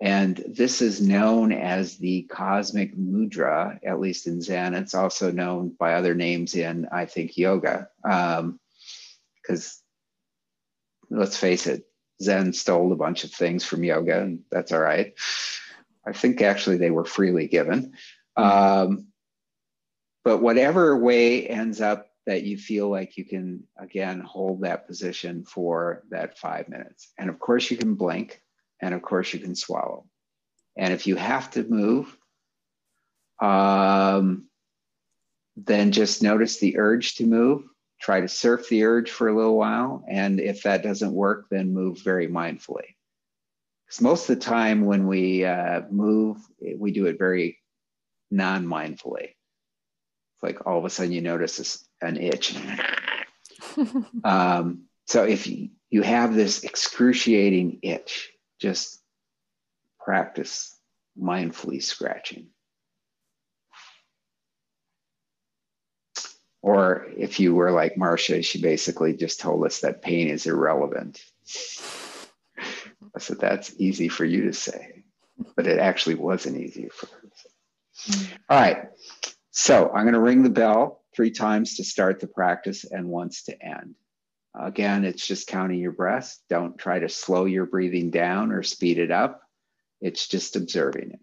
And 0.00 0.42
this 0.46 0.82
is 0.82 1.00
known 1.00 1.52
as 1.52 1.96
the 1.96 2.22
cosmic 2.22 2.96
mudra, 2.96 3.78
at 3.84 4.00
least 4.00 4.26
in 4.26 4.42
Zen. 4.42 4.74
It's 4.74 4.94
also 4.94 5.30
known 5.30 5.74
by 5.78 5.94
other 5.94 6.14
names 6.14 6.54
in, 6.54 6.86
I 6.92 7.06
think, 7.06 7.36
yoga. 7.36 7.88
Because 8.02 8.38
um, 8.38 8.58
let's 11.10 11.36
face 11.36 11.66
it, 11.66 11.84
Zen 12.22 12.52
stole 12.52 12.92
a 12.92 12.96
bunch 12.96 13.24
of 13.24 13.32
things 13.32 13.64
from 13.64 13.84
yoga, 13.84 14.20
and 14.20 14.40
that's 14.50 14.72
all 14.72 14.80
right. 14.80 15.14
I 16.06 16.12
think 16.12 16.42
actually 16.42 16.76
they 16.76 16.90
were 16.90 17.04
freely 17.04 17.48
given. 17.48 17.94
Um, 18.36 19.06
but 20.24 20.38
whatever 20.38 20.96
way 20.96 21.46
ends 21.46 21.80
up 21.80 22.08
that 22.26 22.42
you 22.42 22.56
feel 22.56 22.88
like 22.88 23.16
you 23.16 23.24
can, 23.24 23.64
again, 23.78 24.20
hold 24.20 24.62
that 24.62 24.86
position 24.86 25.44
for 25.44 26.02
that 26.10 26.38
five 26.38 26.68
minutes. 26.68 27.12
And 27.18 27.28
of 27.28 27.38
course, 27.38 27.70
you 27.70 27.76
can 27.76 27.94
blink 27.94 28.40
and 28.80 28.94
of 28.94 29.02
course 29.02 29.32
you 29.32 29.40
can 29.40 29.54
swallow. 29.54 30.06
And 30.76 30.92
if 30.92 31.06
you 31.06 31.16
have 31.16 31.50
to 31.52 31.62
move, 31.62 32.16
um, 33.40 34.46
then 35.56 35.92
just 35.92 36.22
notice 36.22 36.58
the 36.58 36.78
urge 36.78 37.16
to 37.16 37.26
move. 37.26 37.64
try 38.00 38.20
to 38.20 38.28
surf 38.28 38.68
the 38.68 38.84
urge 38.84 39.10
for 39.10 39.28
a 39.28 39.36
little 39.36 39.56
while. 39.56 40.04
And 40.06 40.38
if 40.38 40.64
that 40.64 40.82
doesn't 40.82 41.12
work, 41.12 41.46
then 41.48 41.72
move 41.72 42.02
very 42.02 42.28
mindfully. 42.28 42.96
Because 43.86 44.00
most 44.00 44.28
of 44.28 44.36
the 44.36 44.44
time 44.44 44.84
when 44.84 45.06
we 45.06 45.44
uh, 45.44 45.82
move, 45.90 46.36
we 46.76 46.90
do 46.90 47.06
it 47.06 47.18
very 47.18 47.58
non 48.30 48.66
mindfully. 48.66 49.30
It's 50.34 50.42
like 50.42 50.66
all 50.66 50.78
of 50.78 50.84
a 50.84 50.90
sudden 50.90 51.12
you 51.12 51.22
notice 51.22 51.56
this, 51.56 51.88
an 52.02 52.18
itch. 52.18 52.56
um, 54.24 54.82
so 55.06 55.24
if 55.24 55.46
you, 55.46 55.70
you 55.88 56.02
have 56.02 56.34
this 56.34 56.64
excruciating 56.64 57.78
itch, 57.82 58.33
just 58.60 59.00
practice 60.00 60.78
mindfully 61.20 61.82
scratching. 61.82 62.48
Or 66.62 67.06
if 67.16 67.40
you 67.40 67.54
were 67.54 67.70
like 67.70 67.96
Marsha, 67.96 68.42
she 68.42 68.60
basically 68.60 69.14
just 69.14 69.38
told 69.38 69.66
us 69.66 69.80
that 69.80 70.00
pain 70.00 70.28
is 70.28 70.46
irrelevant. 70.46 71.22
I 73.14 73.18
said, 73.18 73.38
that's 73.38 73.74
easy 73.78 74.08
for 74.08 74.24
you 74.24 74.44
to 74.44 74.52
say, 74.54 75.04
but 75.56 75.66
it 75.66 75.78
actually 75.78 76.14
wasn't 76.14 76.56
easy 76.56 76.88
for 76.88 77.06
her 77.06 77.20
to 77.20 77.30
say. 77.34 78.36
All 78.48 78.58
right. 78.58 78.88
So 79.50 79.90
I'm 79.90 80.04
going 80.04 80.14
to 80.14 80.20
ring 80.20 80.42
the 80.42 80.50
bell 80.50 81.02
three 81.14 81.30
times 81.30 81.76
to 81.76 81.84
start 81.84 82.20
the 82.20 82.26
practice 82.26 82.84
and 82.84 83.08
once 83.08 83.44
to 83.44 83.62
end. 83.62 83.94
Again, 84.54 85.04
it's 85.04 85.26
just 85.26 85.48
counting 85.48 85.80
your 85.80 85.92
breath. 85.92 86.38
Don't 86.48 86.78
try 86.78 87.00
to 87.00 87.08
slow 87.08 87.44
your 87.44 87.66
breathing 87.66 88.10
down 88.10 88.52
or 88.52 88.62
speed 88.62 88.98
it 88.98 89.10
up. 89.10 89.42
It's 90.00 90.28
just 90.28 90.56
observing 90.56 91.10
it. 91.10 91.20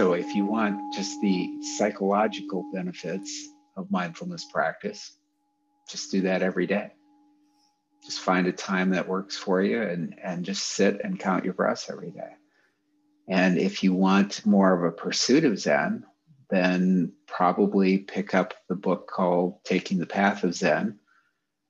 So, 0.00 0.14
if 0.14 0.34
you 0.34 0.46
want 0.46 0.94
just 0.94 1.20
the 1.20 1.62
psychological 1.76 2.64
benefits 2.72 3.50
of 3.76 3.90
mindfulness 3.90 4.46
practice, 4.46 5.12
just 5.90 6.10
do 6.10 6.22
that 6.22 6.40
every 6.40 6.66
day. 6.66 6.92
Just 8.02 8.20
find 8.20 8.46
a 8.46 8.52
time 8.52 8.92
that 8.92 9.06
works 9.06 9.36
for 9.36 9.60
you 9.60 9.82
and, 9.82 10.18
and 10.24 10.42
just 10.42 10.68
sit 10.68 11.02
and 11.04 11.18
count 11.20 11.44
your 11.44 11.52
breaths 11.52 11.90
every 11.90 12.12
day. 12.12 12.30
And 13.28 13.58
if 13.58 13.82
you 13.82 13.92
want 13.92 14.46
more 14.46 14.72
of 14.72 14.84
a 14.84 14.96
pursuit 14.96 15.44
of 15.44 15.58
Zen, 15.58 16.06
then 16.48 17.12
probably 17.26 17.98
pick 17.98 18.34
up 18.34 18.54
the 18.70 18.76
book 18.76 19.06
called 19.06 19.62
Taking 19.64 19.98
the 19.98 20.06
Path 20.06 20.44
of 20.44 20.54
Zen 20.54 20.98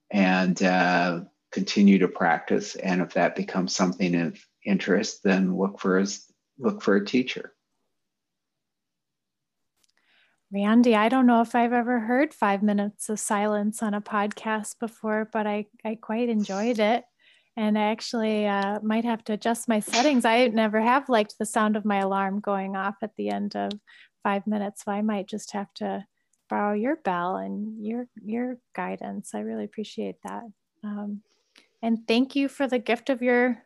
and 0.08 0.62
uh, 0.62 1.22
continue 1.50 1.98
to 1.98 2.06
practice. 2.06 2.76
And 2.76 3.02
if 3.02 3.14
that 3.14 3.34
becomes 3.34 3.74
something 3.74 4.14
of 4.14 4.38
interest, 4.64 5.24
then 5.24 5.58
look 5.58 5.80
for 5.80 5.98
a, 5.98 6.06
look 6.60 6.80
for 6.80 6.94
a 6.94 7.04
teacher. 7.04 7.54
Randy, 10.52 10.96
I 10.96 11.08
don't 11.08 11.26
know 11.26 11.42
if 11.42 11.54
I've 11.54 11.72
ever 11.72 12.00
heard 12.00 12.34
five 12.34 12.62
minutes 12.62 13.08
of 13.08 13.20
silence 13.20 13.82
on 13.82 13.94
a 13.94 14.00
podcast 14.00 14.80
before, 14.80 15.28
but 15.32 15.46
I, 15.46 15.66
I 15.84 15.94
quite 15.94 16.28
enjoyed 16.28 16.80
it. 16.80 17.04
And 17.56 17.78
I 17.78 17.90
actually 17.90 18.46
uh, 18.46 18.80
might 18.82 19.04
have 19.04 19.22
to 19.24 19.34
adjust 19.34 19.68
my 19.68 19.80
settings. 19.80 20.24
I 20.24 20.48
never 20.48 20.80
have 20.80 21.08
liked 21.08 21.36
the 21.38 21.46
sound 21.46 21.76
of 21.76 21.84
my 21.84 21.98
alarm 21.98 22.40
going 22.40 22.74
off 22.74 22.96
at 23.02 23.14
the 23.16 23.28
end 23.28 23.54
of 23.54 23.72
five 24.22 24.46
minutes. 24.46 24.84
So 24.84 24.92
I 24.92 25.02
might 25.02 25.28
just 25.28 25.52
have 25.52 25.72
to 25.74 26.04
borrow 26.48 26.74
your 26.74 26.96
bell 26.96 27.36
and 27.36 27.84
your 27.84 28.08
your 28.24 28.58
guidance. 28.74 29.30
I 29.34 29.40
really 29.40 29.64
appreciate 29.64 30.16
that. 30.24 30.42
Um, 30.82 31.22
and 31.82 32.06
thank 32.08 32.34
you 32.34 32.48
for 32.48 32.66
the 32.66 32.78
gift 32.78 33.08
of 33.08 33.22
your 33.22 33.62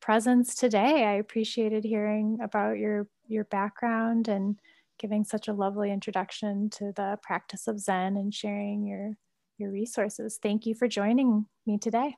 presence 0.00 0.54
today. 0.54 1.04
I 1.04 1.14
appreciated 1.14 1.84
hearing 1.84 2.38
about 2.42 2.78
your 2.78 3.08
your 3.26 3.44
background 3.44 4.28
and 4.28 4.58
giving 4.98 5.24
such 5.24 5.48
a 5.48 5.52
lovely 5.52 5.90
introduction 5.90 6.70
to 6.70 6.92
the 6.96 7.18
practice 7.22 7.66
of 7.66 7.80
Zen 7.80 8.16
and 8.16 8.32
sharing 8.32 8.86
your 8.86 9.12
your 9.58 9.70
resources. 9.70 10.38
Thank 10.40 10.66
you 10.66 10.74
for 10.74 10.86
joining 10.86 11.46
me 11.66 11.78
today. 11.78 12.16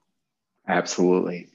Absolutely. 0.68 1.48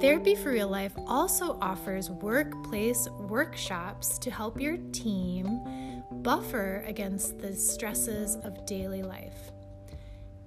Therapy 0.00 0.34
for 0.34 0.50
Real 0.50 0.68
Life 0.68 0.92
also 1.06 1.58
offers 1.60 2.10
workplace 2.10 3.08
workshops 3.08 4.18
to 4.18 4.30
help 4.30 4.60
your 4.60 4.76
team 4.92 6.01
buffer 6.22 6.84
against 6.86 7.38
the 7.38 7.54
stresses 7.54 8.36
of 8.36 8.64
daily 8.66 9.02
life. 9.02 9.50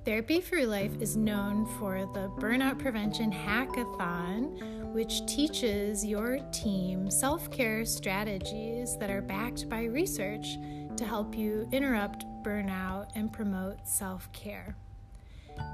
Therapy 0.05 0.39
for 0.39 0.63
Life 0.65 1.01
is 1.01 1.17
known 1.17 1.65
for 1.79 1.99
the 2.13 2.29
Burnout 2.39 2.77
Prevention 2.77 3.31
Hackathon, 3.31 4.93
which 4.93 5.25
teaches 5.25 6.05
your 6.05 6.39
team 6.51 7.09
self 7.09 7.49
care 7.49 7.83
strategies 7.85 8.97
that 8.97 9.09
are 9.09 9.21
backed 9.21 9.67
by 9.67 9.85
research 9.85 10.57
to 10.95 11.05
help 11.05 11.35
you 11.35 11.67
interrupt 11.71 12.23
burnout 12.43 13.07
and 13.15 13.33
promote 13.33 13.87
self 13.87 14.31
care. 14.31 14.77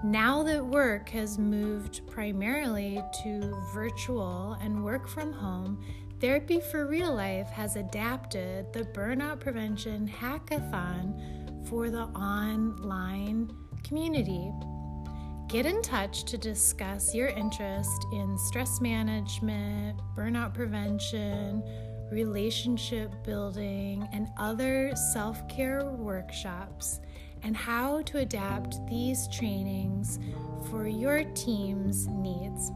Now 0.03 0.43
that 0.43 0.65
work 0.65 1.09
has 1.09 1.37
moved 1.37 2.07
primarily 2.07 3.03
to 3.23 3.61
virtual 3.73 4.57
and 4.61 4.83
work 4.83 5.07
from 5.07 5.33
home, 5.33 5.83
Therapy 6.21 6.59
for 6.59 6.85
Real 6.85 7.15
Life 7.15 7.49
has 7.49 7.77
adapted 7.77 8.71
the 8.73 8.83
Burnout 8.83 9.39
Prevention 9.39 10.07
Hackathon 10.07 11.67
for 11.67 11.89
the 11.89 12.03
online 12.03 13.51
community. 13.83 14.51
Get 15.47 15.65
in 15.65 15.81
touch 15.81 16.25
to 16.25 16.37
discuss 16.37 17.15
your 17.15 17.29
interest 17.29 18.05
in 18.13 18.37
stress 18.37 18.79
management, 18.79 19.99
burnout 20.15 20.53
prevention, 20.53 21.63
relationship 22.11 23.11
building, 23.23 24.07
and 24.13 24.27
other 24.37 24.95
self 24.95 25.47
care 25.47 25.85
workshops 25.85 26.99
and 27.41 27.57
how 27.57 28.03
to 28.03 28.19
adapt 28.19 28.85
these 28.87 29.27
trainings 29.29 30.19
for 30.69 30.87
your 30.87 31.23
team's 31.33 32.05
needs. 32.09 32.71